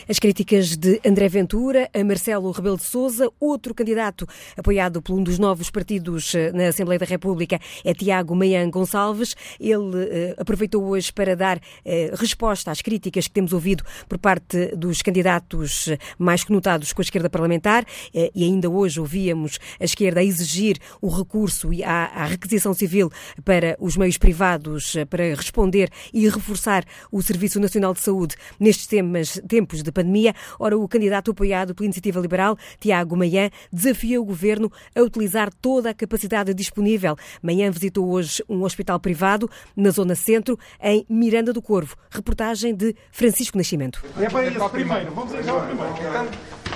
As 0.07 0.19
críticas 0.19 0.77
de 0.77 1.01
André 1.05 1.27
Ventura 1.27 1.89
a 1.93 2.03
Marcelo 2.03 2.51
Rebelo 2.51 2.77
de 2.77 2.83
Sousa, 2.83 3.31
outro 3.39 3.73
candidato 3.73 4.27
apoiado 4.55 5.01
por 5.01 5.17
um 5.17 5.23
dos 5.23 5.39
novos 5.39 5.71
partidos 5.71 6.35
eh, 6.35 6.51
na 6.51 6.67
Assembleia 6.67 6.99
da 6.99 7.05
República 7.05 7.59
é 7.83 7.93
Tiago 7.93 8.35
Meian 8.35 8.69
Gonçalves. 8.69 9.35
Ele 9.59 10.03
eh, 10.03 10.35
aproveitou 10.37 10.83
hoje 10.83 11.11
para 11.11 11.35
dar 11.35 11.59
eh, 11.83 12.11
resposta 12.13 12.69
às 12.69 12.81
críticas 12.81 13.27
que 13.27 13.33
temos 13.33 13.53
ouvido 13.53 13.83
por 14.07 14.19
parte 14.19 14.75
dos 14.75 15.01
candidatos 15.01 15.89
mais 16.19 16.43
conotados 16.43 16.93
com 16.93 17.01
a 17.01 17.03
esquerda 17.03 17.29
parlamentar 17.29 17.85
e 18.13 18.43
ainda 18.43 18.69
hoje 18.69 18.99
ouvíamos 18.99 19.59
a 19.79 19.85
esquerda 19.85 20.19
a 20.19 20.23
exigir 20.23 20.77
o 21.01 21.09
recurso 21.09 21.69
à, 21.83 22.23
à 22.23 22.25
requisição 22.25 22.73
civil 22.73 23.09
para 23.43 23.75
os 23.79 23.97
meios 23.97 24.17
privados 24.17 24.95
para 25.09 25.35
responder 25.35 25.89
e 26.13 26.27
reforçar 26.27 26.83
o 27.11 27.21
Serviço 27.21 27.59
Nacional 27.59 27.93
de 27.93 28.01
Saúde 28.01 28.35
nestes 28.59 28.87
temas, 28.87 29.41
tempos 29.47 29.70
tempos 29.71 29.83
de 29.83 29.91
pandemia. 29.91 30.35
Ora, 30.59 30.77
o 30.77 30.87
candidato 30.87 31.31
apoiado 31.31 31.73
pela 31.73 31.85
Iniciativa 31.85 32.19
Liberal, 32.19 32.57
Tiago 32.79 33.15
Manhã, 33.15 33.49
desafia 33.71 34.21
o 34.21 34.25
governo 34.25 34.71
a 34.95 35.01
utilizar 35.01 35.49
toda 35.61 35.89
a 35.89 35.93
capacidade 35.93 36.53
disponível. 36.53 37.15
Manhã 37.41 37.71
visitou 37.71 38.09
hoje 38.09 38.43
um 38.49 38.63
hospital 38.63 38.99
privado 38.99 39.49
na 39.75 39.89
Zona 39.89 40.15
Centro, 40.15 40.59
em 40.81 41.05
Miranda 41.09 41.53
do 41.53 41.61
Corvo. 41.61 41.95
Reportagem 42.09 42.75
de 42.75 42.95
Francisco 43.11 43.57
Nascimento. 43.57 44.03
É 44.19 44.29
para 44.29 44.69
primeiro, 44.69 45.11
vamos 45.13 45.31
primeiro. 45.31 46.29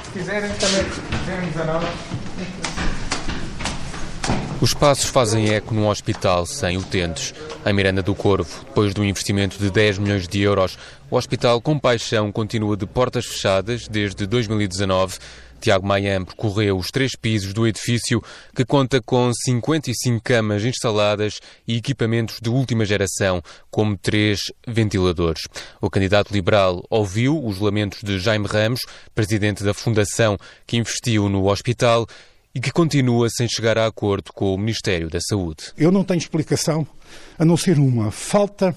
Se 0.06 0.12
quiserem, 0.12 0.52
também 0.54 1.62
a 1.62 1.66
nós. 1.66 2.55
Os 4.62 4.74
passos 4.74 5.06
fazem 5.06 5.54
eco 5.54 5.74
num 5.74 5.90
hospital 5.90 6.46
sem 6.46 6.78
utentes. 6.78 7.34
Em 7.66 7.74
Miranda 7.74 8.02
do 8.02 8.16
Corvo, 8.16 8.64
depois 8.66 8.94
de 8.94 9.02
um 9.02 9.04
investimento 9.04 9.60
de 9.60 9.70
10 9.70 9.98
milhões 9.98 10.28
de 10.28 10.42
euros, 10.42 10.78
o 11.12 11.18
Hospital 11.18 11.62
Compaixão 11.62 12.32
continua 12.32 12.78
de 12.78 12.86
portas 12.86 13.26
fechadas 13.26 13.88
desde 13.88 14.26
2019. 14.26 15.20
Tiago 15.60 15.86
Maia 15.86 16.24
percorreu 16.24 16.78
os 16.78 16.90
três 16.90 17.16
pisos 17.16 17.54
do 17.54 17.68
edifício, 17.68 18.24
que 18.56 18.64
conta 18.64 19.02
com 19.02 19.30
55 19.34 20.24
camas 20.24 20.64
instaladas 20.64 21.40
e 21.68 21.76
equipamentos 21.76 22.40
de 22.42 22.50
última 22.50 22.86
geração, 22.86 23.42
como 23.70 23.98
três 23.98 24.40
ventiladores. 24.66 25.44
O 25.82 25.90
candidato 25.90 26.32
liberal 26.32 26.84
ouviu 26.90 27.44
os 27.44 27.60
lamentos 27.60 28.02
de 28.04 28.20
Jaime 28.20 28.48
Ramos, 28.48 28.82
presidente 29.14 29.64
da 29.64 29.74
fundação 29.74 30.38
que 30.66 30.78
investiu 30.78 31.28
no 31.28 31.50
hospital, 31.50 32.08
e 32.56 32.60
que 32.62 32.72
continua 32.72 33.30
sem 33.30 33.50
chegar 33.50 33.78
a 33.78 33.86
acordo 33.86 34.32
com 34.32 34.56
o 34.56 34.58
Ministério 34.58 35.10
da 35.10 35.20
Saúde. 35.20 35.74
Eu 35.78 35.92
não 35.92 36.06
tenho 36.06 36.18
explicação 36.18 36.88
a 37.38 37.44
não 37.44 37.58
ser 37.58 37.78
uma. 37.78 38.10
Falta. 38.12 38.74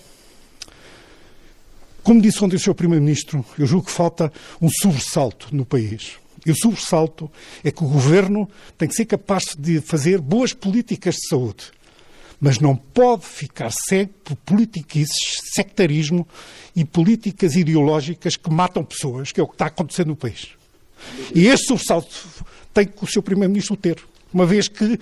Como 2.02 2.20
disse 2.20 2.42
ontem 2.44 2.56
o 2.56 2.58
Sr. 2.58 2.74
Primeiro-Ministro, 2.74 3.44
eu 3.56 3.66
julgo 3.66 3.86
que 3.86 3.92
falta 3.92 4.32
um 4.60 4.68
sobressalto 4.68 5.54
no 5.54 5.64
país. 5.64 6.16
E 6.44 6.50
o 6.50 6.56
sobressalto 6.56 7.30
é 7.62 7.70
que 7.70 7.84
o 7.84 7.86
governo 7.86 8.50
tem 8.76 8.88
que 8.88 8.94
ser 8.94 9.04
capaz 9.04 9.54
de 9.56 9.80
fazer 9.80 10.20
boas 10.20 10.52
políticas 10.52 11.14
de 11.14 11.28
saúde, 11.28 11.70
mas 12.40 12.58
não 12.58 12.74
pode 12.74 13.26
ficar 13.26 13.70
cego 13.70 14.12
por 14.24 14.36
politiquices, 14.36 15.40
sectarismo 15.54 16.26
e 16.74 16.84
políticas 16.84 17.54
ideológicas 17.54 18.36
que 18.36 18.50
matam 18.50 18.84
pessoas, 18.84 19.30
que 19.30 19.40
é 19.40 19.42
o 19.42 19.46
que 19.46 19.54
está 19.54 19.66
acontecendo 19.66 20.08
no 20.08 20.16
país. 20.16 20.48
E 21.34 21.46
este 21.46 21.66
sobressalto 21.66 22.44
tem 22.78 22.86
que 22.86 23.04
o 23.04 23.08
seu 23.08 23.22
Primeiro-Ministro 23.22 23.76
ter, 23.76 23.98
uma 24.32 24.46
vez 24.46 24.68
que 24.68 24.98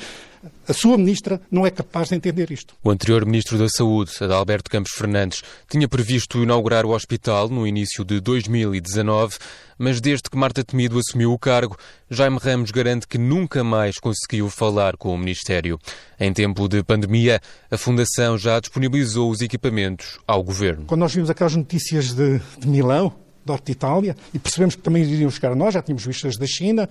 a 0.67 0.73
sua 0.73 0.97
ministra 0.97 1.41
não 1.51 1.67
é 1.67 1.71
capaz 1.71 2.09
de 2.09 2.15
entender 2.15 2.51
isto. 2.51 2.75
O 2.83 2.91
anterior 2.91 3.27
Ministro 3.27 3.59
da 3.59 3.69
Saúde, 3.69 4.12
Adalberto 4.21 4.71
Campos 4.71 4.93
Fernandes, 4.93 5.43
tinha 5.69 5.87
previsto 5.87 6.43
inaugurar 6.43 6.87
o 6.87 6.95
hospital 6.95 7.49
no 7.49 7.67
início 7.67 8.05
de 8.05 8.21
2019, 8.21 9.37
mas 9.77 10.01
desde 10.01 10.31
que 10.31 10.39
Marta 10.39 10.65
Temido 10.65 10.99
assumiu 10.99 11.33
o 11.33 11.39
cargo, 11.39 11.77
Jaime 12.09 12.39
Ramos 12.41 12.71
garante 12.71 13.07
que 13.07 13.19
nunca 13.19 13.62
mais 13.62 13.99
conseguiu 13.99 14.49
falar 14.49 14.97
com 14.97 15.12
o 15.12 15.19
Ministério. 15.19 15.79
Em 16.19 16.33
tempo 16.33 16.69
de 16.69 16.83
pandemia, 16.83 17.41
a 17.71 17.77
Fundação 17.77 18.39
já 18.39 18.59
disponibilizou 18.59 19.31
os 19.31 19.41
equipamentos 19.43 20.19
ao 20.27 20.43
Governo. 20.43 20.87
Quando 20.87 21.01
nós 21.01 21.15
vimos 21.15 21.29
aquelas 21.29 21.55
notícias 21.55 22.15
de, 22.15 22.41
de 22.59 22.69
Milão, 22.69 23.12
da 23.45 23.57
de 23.57 23.73
Itália, 23.73 24.17
e 24.33 24.39
percebemos 24.39 24.75
que 24.75 24.83
também 24.83 25.03
iriam 25.03 25.31
chegar 25.31 25.53
a 25.53 25.55
nós, 25.55 25.75
já 25.75 25.83
tínhamos 25.83 26.05
visto 26.05 26.27
as 26.27 26.37
da 26.37 26.47
China, 26.47 26.89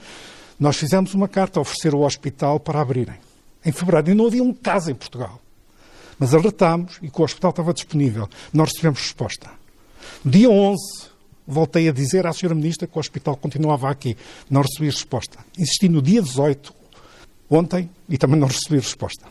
nós 0.59 0.77
fizemos 0.77 1.13
uma 1.13 1.27
carta 1.27 1.59
a 1.59 1.61
oferecer 1.61 1.93
ao 1.93 2.01
hospital 2.01 2.59
para 2.59 2.81
abrirem. 2.81 3.15
Em 3.63 3.71
fevereiro, 3.71 4.11
e 4.11 4.13
não 4.13 4.27
havia 4.27 4.43
um 4.43 4.53
caso 4.53 4.91
em 4.91 4.95
Portugal. 4.95 5.41
Mas 6.17 6.33
alertámos 6.33 6.97
e 7.01 7.09
que 7.09 7.21
o 7.21 7.23
hospital 7.23 7.49
estava 7.49 7.73
disponível. 7.73 8.29
Nós 8.53 8.69
recebemos 8.69 9.01
resposta. 9.01 9.49
Dia 10.23 10.49
11, 10.49 10.79
voltei 11.45 11.89
a 11.89 11.91
dizer 11.91 12.25
à 12.25 12.29
Sra. 12.29 12.55
Ministra 12.55 12.87
que 12.87 12.95
o 12.95 12.99
hospital 12.99 13.35
continuava 13.35 13.89
aqui. 13.89 14.15
Não 14.49 14.61
recebi 14.61 14.85
resposta. 14.85 15.39
Insisti 15.57 15.89
no 15.89 16.01
dia 16.01 16.21
18, 16.21 16.73
ontem, 17.49 17.89
e 18.07 18.17
também 18.17 18.39
não 18.39 18.47
recebi 18.47 18.75
resposta. 18.75 19.25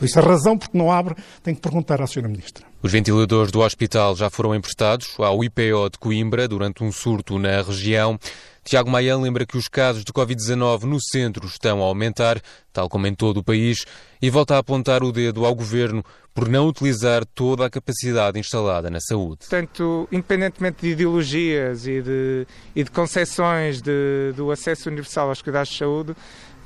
Por 0.00 0.06
isso, 0.06 0.18
a 0.18 0.22
razão 0.22 0.56
porque 0.56 0.78
não 0.78 0.90
abre, 0.90 1.14
tem 1.42 1.54
que 1.54 1.60
perguntar 1.60 2.00
à 2.00 2.04
Sra. 2.04 2.26
Ministra. 2.26 2.64
Os 2.82 2.90
ventiladores 2.90 3.52
do 3.52 3.60
hospital 3.60 4.16
já 4.16 4.30
foram 4.30 4.54
emprestados 4.54 5.14
ao 5.18 5.44
IPO 5.44 5.90
de 5.92 5.98
Coimbra 5.98 6.48
durante 6.48 6.82
um 6.82 6.90
surto 6.90 7.38
na 7.38 7.60
região. 7.60 8.18
Tiago 8.64 8.90
Maia 8.90 9.14
lembra 9.18 9.44
que 9.44 9.58
os 9.58 9.68
casos 9.68 10.02
de 10.02 10.10
Covid-19 10.10 10.84
no 10.84 10.98
centro 10.98 11.46
estão 11.46 11.82
a 11.82 11.84
aumentar, 11.84 12.40
tal 12.72 12.88
como 12.88 13.06
em 13.06 13.14
todo 13.14 13.40
o 13.40 13.44
país, 13.44 13.84
e 14.22 14.30
volta 14.30 14.54
a 14.54 14.58
apontar 14.58 15.02
o 15.02 15.12
dedo 15.12 15.44
ao 15.44 15.54
governo 15.54 16.02
por 16.32 16.48
não 16.48 16.66
utilizar 16.66 17.26
toda 17.26 17.66
a 17.66 17.70
capacidade 17.70 18.38
instalada 18.38 18.88
na 18.88 19.00
saúde. 19.00 19.40
Portanto, 19.40 20.08
independentemente 20.10 20.80
de 20.80 20.92
ideologias 20.92 21.86
e 21.86 22.00
de, 22.00 22.46
e 22.74 22.82
de 22.82 22.90
concepções 22.90 23.82
de, 23.82 24.32
do 24.34 24.50
acesso 24.50 24.88
universal 24.88 25.28
aos 25.28 25.42
cuidados 25.42 25.68
de 25.68 25.76
saúde, 25.76 26.16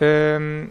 hum, 0.00 0.68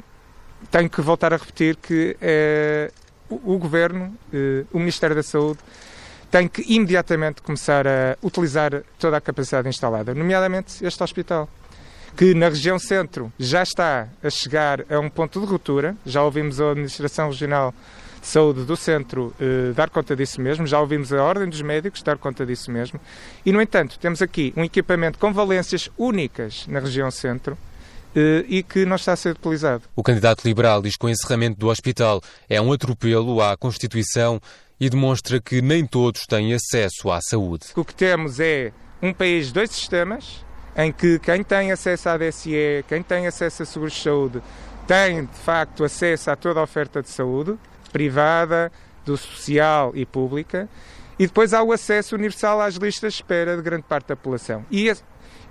tenho 0.71 0.89
que 0.89 1.01
voltar 1.01 1.33
a 1.33 1.37
repetir 1.37 1.75
que 1.75 2.17
eh, 2.21 2.91
o, 3.29 3.53
o 3.53 3.57
governo, 3.57 4.15
eh, 4.33 4.65
o 4.71 4.79
Ministério 4.79 5.15
da 5.15 5.23
Saúde, 5.23 5.59
tem 6.29 6.47
que 6.47 6.63
imediatamente 6.73 7.41
começar 7.41 7.85
a 7.87 8.17
utilizar 8.23 8.81
toda 8.97 9.17
a 9.17 9.21
capacidade 9.21 9.69
instalada, 9.69 10.15
nomeadamente 10.15 10.83
este 10.83 11.03
hospital, 11.03 11.47
que 12.17 12.33
na 12.33 12.49
região 12.49 12.79
centro 12.79 13.31
já 13.37 13.61
está 13.61 14.07
a 14.23 14.29
chegar 14.29 14.83
a 14.89 14.99
um 14.99 15.09
ponto 15.09 15.39
de 15.39 15.45
ruptura. 15.45 15.95
Já 16.05 16.23
ouvimos 16.23 16.59
a 16.59 16.71
Administração 16.71 17.29
Regional 17.29 17.73
de 18.21 18.27
Saúde 18.27 18.63
do 18.63 18.75
centro 18.75 19.33
eh, 19.39 19.73
dar 19.75 19.89
conta 19.89 20.15
disso 20.15 20.39
mesmo, 20.39 20.65
já 20.65 20.79
ouvimos 20.79 21.11
a 21.11 21.21
Ordem 21.21 21.49
dos 21.49 21.61
Médicos 21.61 22.01
dar 22.01 22.17
conta 22.17 22.45
disso 22.45 22.71
mesmo. 22.71 22.99
E, 23.45 23.51
no 23.51 23.61
entanto, 23.61 23.99
temos 23.99 24.21
aqui 24.21 24.53
um 24.55 24.63
equipamento 24.63 25.19
com 25.19 25.33
valências 25.33 25.89
únicas 25.97 26.65
na 26.67 26.79
região 26.79 27.11
centro, 27.11 27.57
e 28.47 28.63
que 28.63 28.85
não 28.85 28.95
está 28.95 29.13
a 29.13 29.15
ser 29.15 29.31
utilizado. 29.31 29.83
O 29.95 30.03
candidato 30.03 30.45
liberal 30.45 30.81
diz 30.81 30.95
que 30.95 31.05
o 31.05 31.09
encerramento 31.09 31.59
do 31.59 31.67
hospital 31.67 32.21
é 32.49 32.61
um 32.61 32.71
atropelo 32.71 33.41
à 33.41 33.57
Constituição 33.57 34.39
e 34.79 34.89
demonstra 34.89 35.39
que 35.41 35.61
nem 35.61 35.85
todos 35.85 36.25
têm 36.25 36.53
acesso 36.53 37.09
à 37.11 37.19
saúde. 37.21 37.67
O 37.75 37.85
que 37.85 37.95
temos 37.95 38.39
é 38.39 38.71
um 39.01 39.13
país 39.13 39.47
de 39.47 39.53
dois 39.53 39.71
sistemas, 39.71 40.45
em 40.75 40.91
que 40.91 41.19
quem 41.19 41.43
tem 41.43 41.71
acesso 41.71 42.09
à 42.09 42.17
DSE, 42.17 42.83
quem 42.87 43.03
tem 43.03 43.27
acesso 43.27 43.63
a 43.63 43.65
seguros 43.65 43.93
de 43.93 44.01
saúde, 44.01 44.41
tem 44.87 45.25
de 45.25 45.37
facto 45.37 45.83
acesso 45.83 46.31
a 46.31 46.35
toda 46.35 46.59
a 46.59 46.63
oferta 46.63 47.01
de 47.01 47.09
saúde, 47.09 47.57
privada, 47.91 48.71
do 49.05 49.17
social 49.17 49.91
e 49.95 50.05
pública, 50.05 50.67
e 51.17 51.27
depois 51.27 51.53
há 51.53 51.61
o 51.61 51.71
acesso 51.71 52.15
universal 52.15 52.59
às 52.59 52.75
listas 52.75 53.13
de 53.13 53.19
espera 53.19 53.55
de 53.55 53.61
grande 53.61 53.83
parte 53.83 54.07
da 54.07 54.15
população. 54.15 54.65
E, 54.71 54.91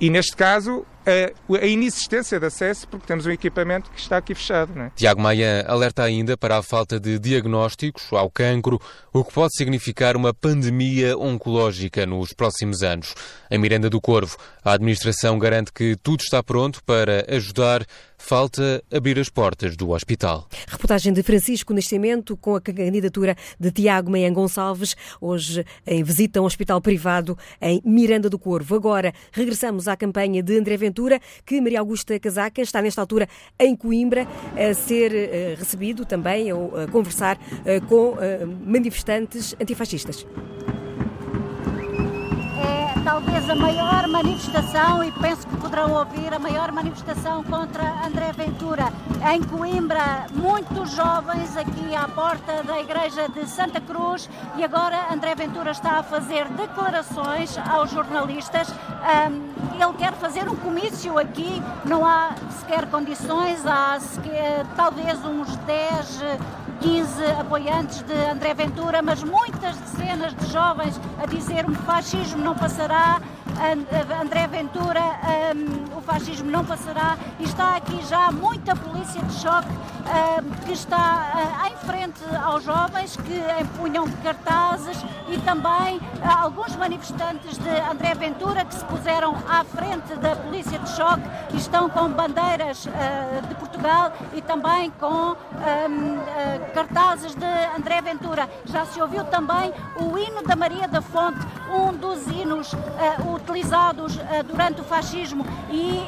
e 0.00 0.10
neste 0.10 0.36
caso, 0.36 0.84
a, 1.06 1.56
a, 1.56 1.66
inexistência 1.66 2.38
de 2.38 2.46
acesso, 2.46 2.86
porque 2.88 3.06
temos 3.06 3.26
um 3.26 3.30
equipamento 3.30 3.90
que 3.90 4.00
está 4.00 4.16
aqui 4.16 4.34
fechado. 4.34 4.72
Não 4.74 4.84
é? 4.84 4.92
Tiago 4.94 5.20
Maia 5.20 5.64
alerta 5.66 6.02
ainda 6.02 6.36
para 6.36 6.58
a 6.58 6.62
falta 6.62 7.00
de 7.00 7.18
diagnósticos 7.18 8.12
ao 8.12 8.30
cancro, 8.30 8.80
o 9.12 9.24
que 9.24 9.32
pode 9.32 9.54
significar 9.56 10.16
uma 10.16 10.32
pandemia 10.32 11.16
oncológica 11.18 12.06
nos 12.06 12.32
próximos 12.32 12.82
anos. 12.82 13.14
Em 13.50 13.58
Miranda 13.58 13.90
do 13.90 14.00
Corvo, 14.00 14.36
a 14.64 14.72
administração 14.72 15.38
garante 15.38 15.72
que 15.72 15.96
tudo 15.96 16.20
está 16.20 16.42
pronto 16.42 16.82
para 16.84 17.26
ajudar. 17.28 17.84
Falta 18.24 18.80
abrir 18.88 19.18
as 19.18 19.28
portas 19.28 19.76
do 19.76 19.90
hospital. 19.90 20.48
Reportagem 20.68 21.12
de 21.12 21.24
Francisco 21.24 21.74
Nascimento 21.74 22.36
com 22.36 22.54
a 22.54 22.60
candidatura 22.60 23.36
de 23.58 23.72
Tiago 23.72 24.12
Maia 24.12 24.30
Gonçalves, 24.30 24.94
hoje 25.20 25.66
em 25.84 26.04
visita 26.04 26.38
a 26.38 26.42
um 26.42 26.44
hospital 26.44 26.80
privado 26.80 27.36
em 27.60 27.82
Miranda 27.84 28.30
do 28.30 28.38
Corvo. 28.38 28.76
Agora 28.76 29.12
regressamos 29.32 29.88
à 29.88 29.96
campanha 29.96 30.40
de 30.40 30.56
André 30.56 30.76
Ventura 30.76 30.91
Que 31.44 31.60
Maria 31.60 31.80
Augusta 31.80 32.18
Casaca 32.18 32.60
está 32.60 32.80
nesta 32.82 33.00
altura 33.00 33.28
em 33.58 33.74
Coimbra 33.74 34.26
a 34.56 34.74
ser 34.74 35.14
eh, 35.14 35.54
recebido 35.58 36.04
também 36.04 36.52
ou 36.52 36.76
a 36.78 36.86
conversar 36.86 37.38
eh, 37.64 37.80
com 37.80 38.16
eh, 38.20 38.44
manifestantes 38.44 39.54
antifascistas 39.60 40.26
talvez 43.12 43.50
a 43.50 43.54
maior 43.54 44.08
manifestação, 44.08 45.04
e 45.04 45.12
penso 45.12 45.46
que 45.46 45.54
poderão 45.58 45.92
ouvir, 45.92 46.32
a 46.32 46.38
maior 46.38 46.72
manifestação 46.72 47.44
contra 47.44 48.06
André 48.06 48.32
Ventura. 48.32 48.90
Em 49.30 49.42
Coimbra, 49.42 50.24
muitos 50.32 50.92
jovens 50.92 51.54
aqui 51.54 51.94
à 51.94 52.08
porta 52.08 52.62
da 52.62 52.80
Igreja 52.80 53.28
de 53.28 53.46
Santa 53.46 53.82
Cruz 53.82 54.30
e 54.56 54.64
agora 54.64 55.12
André 55.12 55.34
Ventura 55.34 55.72
está 55.72 55.98
a 55.98 56.02
fazer 56.02 56.48
declarações 56.48 57.58
aos 57.58 57.90
jornalistas. 57.90 58.70
Um, 58.70 59.52
ele 59.74 59.92
quer 59.98 60.14
fazer 60.14 60.48
um 60.48 60.56
comício 60.56 61.18
aqui, 61.18 61.62
não 61.84 62.06
há 62.06 62.30
sequer 62.60 62.86
condições, 62.86 63.66
há 63.66 64.00
sequer, 64.00 64.64
talvez 64.74 65.22
uns 65.22 65.54
10 65.56 66.22
15 66.82 67.24
apoiantes 67.38 68.02
de 68.02 68.12
André 68.12 68.54
Ventura, 68.54 69.00
mas 69.02 69.22
muitas 69.22 69.76
dezenas 69.76 70.34
de 70.34 70.46
jovens 70.52 71.00
a 71.22 71.26
dizer 71.26 71.64
o 71.64 71.74
fascismo 71.74 72.42
não 72.42 72.56
passará, 72.56 73.20
André 74.20 74.48
Ventura, 74.48 75.00
um, 75.54 75.96
o 75.96 76.00
fascismo 76.00 76.50
não 76.50 76.64
passará, 76.64 77.16
e 77.38 77.44
está 77.44 77.76
aqui 77.76 78.04
já 78.04 78.32
muita 78.32 78.74
polícia 78.74 79.22
de 79.22 79.32
choque 79.34 79.68
que 80.64 80.72
está 80.72 81.32
uh, 81.34 81.66
em 81.66 81.76
frente 81.86 82.22
aos 82.42 82.64
jovens 82.64 83.16
que 83.16 83.42
empunham 83.60 84.08
cartazes 84.22 84.96
e 85.28 85.38
também 85.38 85.96
uh, 85.96 86.42
alguns 86.42 86.74
manifestantes 86.76 87.58
de 87.58 87.70
André 87.90 88.14
Ventura 88.14 88.64
que 88.64 88.74
se 88.74 88.84
puseram 88.84 89.34
à 89.48 89.64
frente 89.64 90.14
da 90.16 90.36
polícia 90.36 90.78
de 90.78 90.90
choque 90.90 91.22
e 91.52 91.56
estão 91.56 91.88
com 91.88 92.08
bandeiras 92.08 92.86
de 93.48 93.54
Portugal 93.56 94.12
e 94.32 94.40
também 94.40 94.90
com 94.98 95.36
cartazes 96.74 97.34
de 97.34 97.44
André 97.76 98.00
Ventura. 98.00 98.48
Já 98.64 98.84
se 98.84 99.00
ouviu 99.00 99.24
também 99.24 99.72
o 99.96 100.18
hino 100.18 100.42
da 100.42 100.56
Maria 100.56 100.88
da 100.88 101.00
Fonte, 101.00 101.40
um 101.72 101.92
dos 101.92 102.26
hinos 102.26 102.72
utilizados 103.34 104.18
durante 104.46 104.80
o 104.80 104.84
fascismo 104.84 105.44
e 105.70 106.06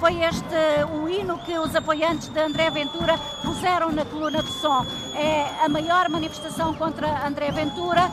foi 0.00 0.22
este 0.22 0.44
o 0.92 1.08
hino 1.08 1.38
que 1.38 1.58
os 1.58 1.74
apoiantes 1.74 2.28
de 2.28 2.40
André 2.40 2.70
Ventura 2.70 3.03
puseram 3.42 3.92
na 3.92 4.04
coluna 4.04 4.42
de 4.42 4.52
som. 4.52 4.84
É 5.14 5.64
a 5.64 5.68
maior 5.68 6.08
manifestação 6.08 6.74
contra 6.74 7.26
André 7.26 7.50
Ventura. 7.50 8.10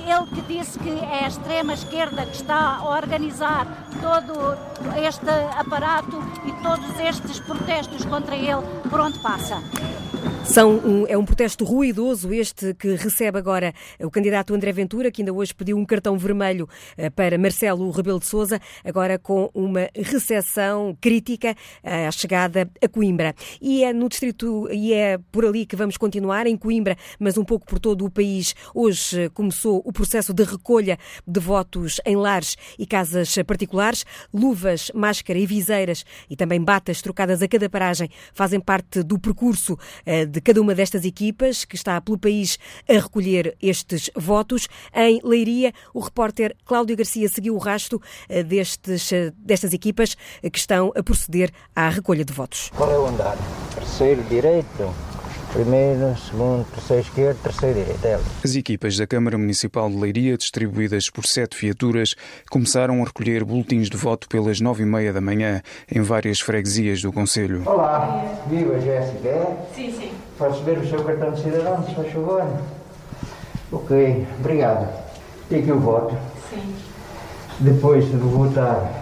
Ele 0.00 0.26
que 0.34 0.42
disse 0.42 0.78
que 0.78 0.90
é 0.90 1.24
a 1.24 1.28
extrema 1.28 1.74
esquerda 1.74 2.24
que 2.26 2.36
está 2.36 2.76
a 2.76 2.88
organizar 2.88 3.66
todo 4.00 4.56
este 4.96 5.30
aparato 5.58 6.22
e 6.44 6.52
todos 6.62 6.98
estes 7.00 7.40
protestos 7.40 8.04
contra 8.04 8.36
ele 8.36 8.62
por 8.88 9.00
onde 9.00 9.18
passa. 9.18 9.56
São 10.46 10.78
um, 10.78 11.06
é 11.08 11.18
um 11.18 11.24
protesto 11.24 11.64
ruidoso 11.64 12.32
este 12.32 12.72
que 12.72 12.94
recebe 12.94 13.36
agora 13.36 13.74
o 14.00 14.10
candidato 14.10 14.54
André 14.54 14.72
Ventura, 14.72 15.10
que 15.10 15.20
ainda 15.20 15.32
hoje 15.32 15.52
pediu 15.52 15.76
um 15.76 15.84
cartão 15.84 16.16
vermelho 16.16 16.68
eh, 16.96 17.10
para 17.10 17.36
Marcelo 17.36 17.90
Rebelo 17.90 18.20
de 18.20 18.26
Sousa, 18.26 18.60
agora 18.84 19.18
com 19.18 19.50
uma 19.52 19.90
recepção 19.94 20.96
crítica 21.00 21.54
eh, 21.82 22.06
à 22.06 22.10
chegada 22.12 22.70
a 22.82 22.88
Coimbra. 22.88 23.34
E 23.60 23.84
é 23.84 23.92
no 23.92 24.08
distrito, 24.08 24.68
e 24.70 24.94
é 24.94 25.18
por 25.30 25.44
ali 25.44 25.66
que 25.66 25.76
vamos 25.76 25.96
continuar, 25.96 26.46
em 26.46 26.56
Coimbra, 26.56 26.96
mas 27.18 27.36
um 27.36 27.44
pouco 27.44 27.66
por 27.66 27.78
todo 27.78 28.06
o 28.06 28.10
país. 28.10 28.54
Hoje 28.72 29.24
eh, 29.24 29.28
começou 29.28 29.82
o 29.84 29.92
processo 29.92 30.32
de 30.32 30.44
recolha 30.44 30.96
de 31.26 31.40
votos 31.40 32.00
em 32.06 32.16
lares 32.16 32.56
e 32.78 32.86
casas 32.86 33.34
particulares. 33.46 34.06
Luvas, 34.32 34.90
máscara 34.94 35.38
e 35.38 35.44
viseiras 35.44 36.04
e 36.30 36.36
também 36.36 36.62
batas 36.62 37.02
trocadas 37.02 37.42
a 37.42 37.48
cada 37.48 37.68
paragem 37.68 38.08
fazem 38.32 38.60
parte 38.60 39.02
do 39.02 39.18
percurso 39.18 39.76
de 40.30 40.35
cada 40.40 40.60
uma 40.60 40.74
destas 40.74 41.04
equipas 41.04 41.64
que 41.64 41.76
está 41.76 42.00
pelo 42.00 42.18
país 42.18 42.58
a 42.88 42.94
recolher 42.94 43.56
estes 43.60 44.10
votos. 44.14 44.68
Em 44.94 45.20
Leiria, 45.22 45.72
o 45.94 46.00
repórter 46.00 46.56
Cláudio 46.64 46.96
Garcia 46.96 47.28
seguiu 47.28 47.54
o 47.54 47.58
rasto 47.58 48.00
eh, 48.28 48.42
destes, 48.42 49.12
eh, 49.12 49.32
destas 49.36 49.72
equipas 49.72 50.16
que 50.52 50.58
estão 50.58 50.92
a 50.96 51.02
proceder 51.02 51.50
à 51.74 51.88
recolha 51.88 52.24
de 52.24 52.32
votos. 52.32 52.70
Qual 52.76 52.90
é 52.90 52.98
o 52.98 53.06
andar? 53.06 53.36
Terceiro 53.74 54.22
direito? 54.24 55.15
Primeiro, 55.56 56.14
segundo, 56.18 56.66
terceiro 56.66 57.02
esquerdo, 57.02 57.38
terceiro 57.42 57.78
direito. 57.78 58.04
É 58.04 58.18
As 58.44 58.54
equipas 58.54 58.98
da 58.98 59.06
Câmara 59.06 59.38
Municipal 59.38 59.88
de 59.88 59.96
Leiria, 59.96 60.36
distribuídas 60.36 61.08
por 61.08 61.24
sete 61.24 61.56
viaturas, 61.58 62.14
começaram 62.50 63.00
a 63.00 63.06
recolher 63.06 63.42
boletins 63.42 63.88
de 63.88 63.96
voto 63.96 64.28
pelas 64.28 64.60
nove 64.60 64.82
e 64.82 64.86
meia 64.86 65.14
da 65.14 65.20
manhã 65.22 65.62
em 65.90 66.02
várias 66.02 66.40
freguesias 66.40 67.00
do 67.00 67.10
Conselho. 67.10 67.62
Olá, 67.64 68.22
viva 68.46 68.78
Jéssica. 68.78 69.56
Sim, 69.74 69.94
sim. 69.98 70.10
Posso 70.36 70.62
ver 70.62 70.76
o 70.76 70.86
seu 70.86 71.02
cartão 71.02 71.32
de 71.32 71.42
cidadão, 71.42 71.82
se 71.86 71.94
faz 71.94 72.12
favor? 72.12 72.44
Ok, 73.72 74.26
obrigado. 74.38 74.92
Tem 75.48 75.60
aqui 75.60 75.72
o 75.72 75.80
voto. 75.80 76.14
Sim. 76.50 76.74
Depois 77.60 78.04
de 78.04 78.16
votar, 78.18 78.92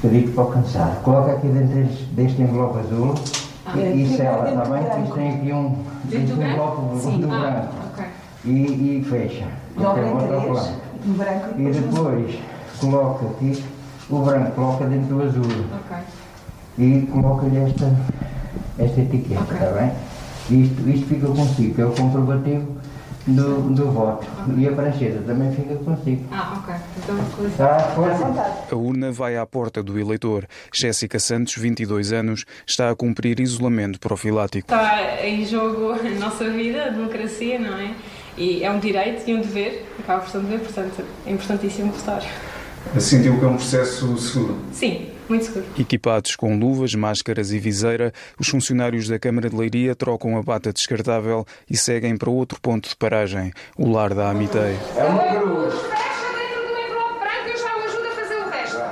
pedi 0.00 0.28
para 0.28 0.44
alcançar. 0.44 1.02
Coloca 1.02 1.32
aqui 1.32 1.48
dentro 1.48 1.92
deste 2.12 2.40
envelope 2.40 2.78
azul. 2.78 3.41
Ah, 3.64 3.78
e, 3.78 4.02
e 4.02 4.16
sela, 4.16 4.48
está 4.48 4.64
bem? 4.64 5.04
Isto 5.04 5.14
tem 5.14 5.30
aqui 5.30 5.52
um 5.52 5.84
envelope 6.10 7.00
Sim. 7.00 7.20
do 7.20 7.28
branco. 7.28 7.74
Ah, 7.78 7.90
ok. 7.92 8.04
E, 8.44 8.50
e 8.50 9.06
fecha. 9.08 9.46
Tem 9.76 9.84
em 9.84 10.16
três, 10.26 10.72
no 11.04 11.14
branco 11.14 11.60
E 11.60 11.70
depois 11.70 12.38
coloca 12.80 13.26
aqui 13.26 13.64
o 14.10 14.18
branco, 14.18 14.50
coloca 14.52 14.84
dentro 14.86 15.16
do 15.16 15.22
azul. 15.22 15.42
E 16.78 17.08
coloca-lhe 17.12 17.58
esta, 17.58 17.94
esta 18.78 19.00
etiqueta, 19.00 19.42
está 19.42 19.66
bem? 19.66 19.92
Isto, 20.50 20.88
isto 20.88 21.06
fica 21.06 21.26
consigo, 21.28 21.74
que 21.74 21.80
é 21.80 21.86
o 21.86 21.92
comprovativo 21.92 22.81
do, 23.26 23.70
do 23.74 23.90
voto. 23.90 24.26
E 24.56 24.66
a 24.66 24.72
prancheta 24.72 25.22
também 25.22 25.52
fica 25.52 25.74
consigo. 25.76 26.24
Ah, 26.32 26.58
ok. 26.58 26.74
Então, 26.98 27.16
coisa. 27.36 27.50
Está? 27.50 28.66
A 28.70 28.76
urna 28.76 29.12
vai 29.12 29.36
à 29.36 29.46
porta 29.46 29.82
do 29.82 29.98
eleitor. 29.98 30.46
Jéssica 30.72 31.18
Santos, 31.18 31.56
22 31.56 32.12
anos, 32.12 32.44
está 32.66 32.90
a 32.90 32.96
cumprir 32.96 33.40
isolamento 33.40 34.00
profilático. 34.00 34.72
Está 34.72 35.24
em 35.26 35.44
jogo 35.44 35.92
a 35.92 36.18
nossa 36.18 36.48
vida, 36.50 36.86
a 36.86 36.88
democracia, 36.90 37.58
não 37.58 37.76
é? 37.78 37.94
E 38.36 38.64
é 38.64 38.70
um 38.70 38.78
direito 38.78 39.28
e 39.28 39.34
um 39.34 39.40
dever, 39.40 39.86
acaba 39.98 40.22
por 40.22 40.30
ser 40.30 40.38
um 40.38 40.42
dever, 40.42 40.60
portanto 40.60 41.04
é 41.26 41.30
importantíssimo 41.30 41.92
votar. 41.92 42.22
Sentiu 42.98 43.38
que 43.38 43.44
é 43.44 43.48
um 43.48 43.56
processo 43.56 44.16
seguro? 44.18 44.58
Sim, 44.72 45.06
muito 45.32 45.46
seguro. 45.46 45.64
Equipados 45.78 46.36
com 46.36 46.58
luvas, 46.58 46.94
máscaras 46.94 47.52
e 47.52 47.58
viseira, 47.58 48.12
os 48.38 48.48
funcionários 48.48 49.08
da 49.08 49.18
Câmara 49.18 49.48
de 49.48 49.56
Leiria 49.56 49.94
trocam 49.94 50.36
a 50.36 50.42
bata 50.42 50.72
descartável 50.72 51.46
e 51.68 51.76
seguem 51.76 52.16
para 52.16 52.30
outro 52.30 52.60
ponto 52.60 52.88
de 52.88 52.96
paragem, 52.96 53.52
o 53.76 53.90
lar 53.90 54.14
da 54.14 54.30
Amitei. 54.30 54.76
É 54.96 55.04
uma 55.04 55.24
cruz. 55.24 55.74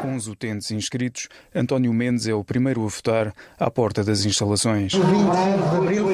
Com 0.01 0.17
os 0.17 0.27
utentes 0.29 0.71
inscritos, 0.71 1.29
António 1.55 1.93
Mendes 1.93 2.27
é 2.27 2.33
o 2.33 2.43
primeiro 2.43 2.83
a 2.85 2.89
votar 2.89 3.35
à 3.59 3.71
porta 3.71 4.03
das 4.03 4.25
instalações. 4.25 4.95
O 4.95 5.03
25 5.03 5.71
de 5.71 5.77
abril 5.77 6.07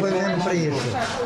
para 0.42 0.54
isso. 0.54 1.25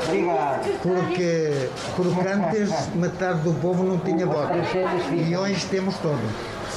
Porque, 0.82 1.68
porque 1.94 2.28
antes 2.28 2.94
metade 2.94 3.42
do 3.42 3.52
povo 3.54 3.84
não 3.84 3.98
tinha 3.98 4.26
voto. 4.26 4.52
E 5.14 5.36
hoje 5.36 5.66
temos 5.66 5.96
todos. 5.98 6.20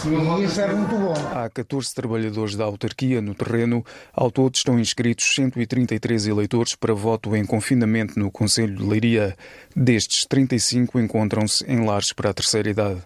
E 0.06 0.44
isso 0.44 0.60
é 0.60 0.68
muito 0.74 0.96
bom. 0.98 1.14
Há 1.34 1.50
14 1.50 1.94
trabalhadores 1.96 2.56
da 2.56 2.66
autarquia 2.66 3.22
no 3.22 3.34
terreno. 3.34 3.86
Ao 4.12 4.30
todo 4.30 4.54
estão 4.54 4.78
inscritos 4.78 5.34
133 5.34 6.28
eleitores 6.28 6.76
para 6.76 6.94
voto 6.94 7.34
em 7.36 7.46
confinamento 7.46 8.20
no 8.20 8.30
Conselho 8.30 8.76
de 8.76 8.84
Leiria. 8.84 9.36
Destes, 9.74 10.26
35 10.28 11.00
encontram-se 11.00 11.64
em 11.66 11.86
lares 11.86 12.12
para 12.12 12.32
a 12.32 12.34
terceira 12.34 12.70
idade. 12.70 13.02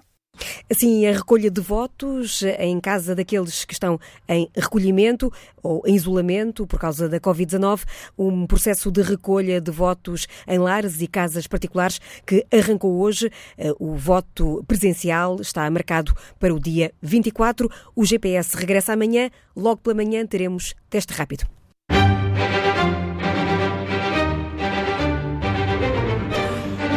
Assim, 0.70 1.06
a 1.06 1.12
recolha 1.12 1.50
de 1.50 1.62
votos 1.62 2.44
em 2.60 2.80
casa 2.80 3.16
daqueles 3.16 3.66
que 3.66 3.74
estão 3.74 4.00
em 4.28 4.50
recolhimento 4.56 5.32
ou 5.62 5.82
em 5.86 5.96
isolamento 5.96 6.66
por 6.66 6.80
causa 6.80 7.10
da 7.10 7.20
Covid-19, 7.20 7.84
um 8.18 8.46
processo 8.48 8.92
de 8.92 9.02
recolha 9.02 9.60
de 9.60 9.72
votos 9.72 10.28
em 10.48 10.58
lares 10.58 11.02
e 11.02 11.08
casas 11.08 11.48
particulares 11.48 12.00
que 12.26 12.46
arrancou 12.52 13.00
hoje. 13.00 13.32
Eh, 13.58 13.74
o 13.80 13.96
voto 13.96 14.64
presencial 14.68 15.38
está 15.42 15.70
marcado 15.70 16.14
para 16.40 16.54
o 16.54 16.60
dia 16.60 16.92
24. 17.02 17.70
O 17.96 18.06
GPS 18.06 18.56
regressa 18.56 18.94
amanhã. 18.94 19.30
Logo 19.56 19.78
pela 19.78 19.96
manhã 19.96 20.26
teremos 20.26 20.76
teste 20.90 21.14
rápido. 21.14 21.57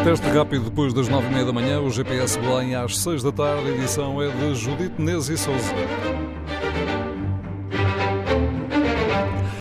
Teste 0.04 0.26
rápido 0.30 0.64
depois 0.64 0.94
das 0.94 1.08
nove 1.08 1.26
e 1.26 1.30
meia 1.30 1.44
da 1.44 1.52
manhã, 1.52 1.78
o 1.80 1.90
GPS 1.90 2.38
Belém 2.38 2.74
às 2.74 2.98
seis 2.98 3.22
da 3.22 3.30
tarde. 3.30 3.68
Edição 3.68 4.20
é 4.22 4.30
de 4.30 4.54
Judite 4.54 4.94
Nes 4.98 5.28
e 5.28 5.36
Souza. 5.36 5.74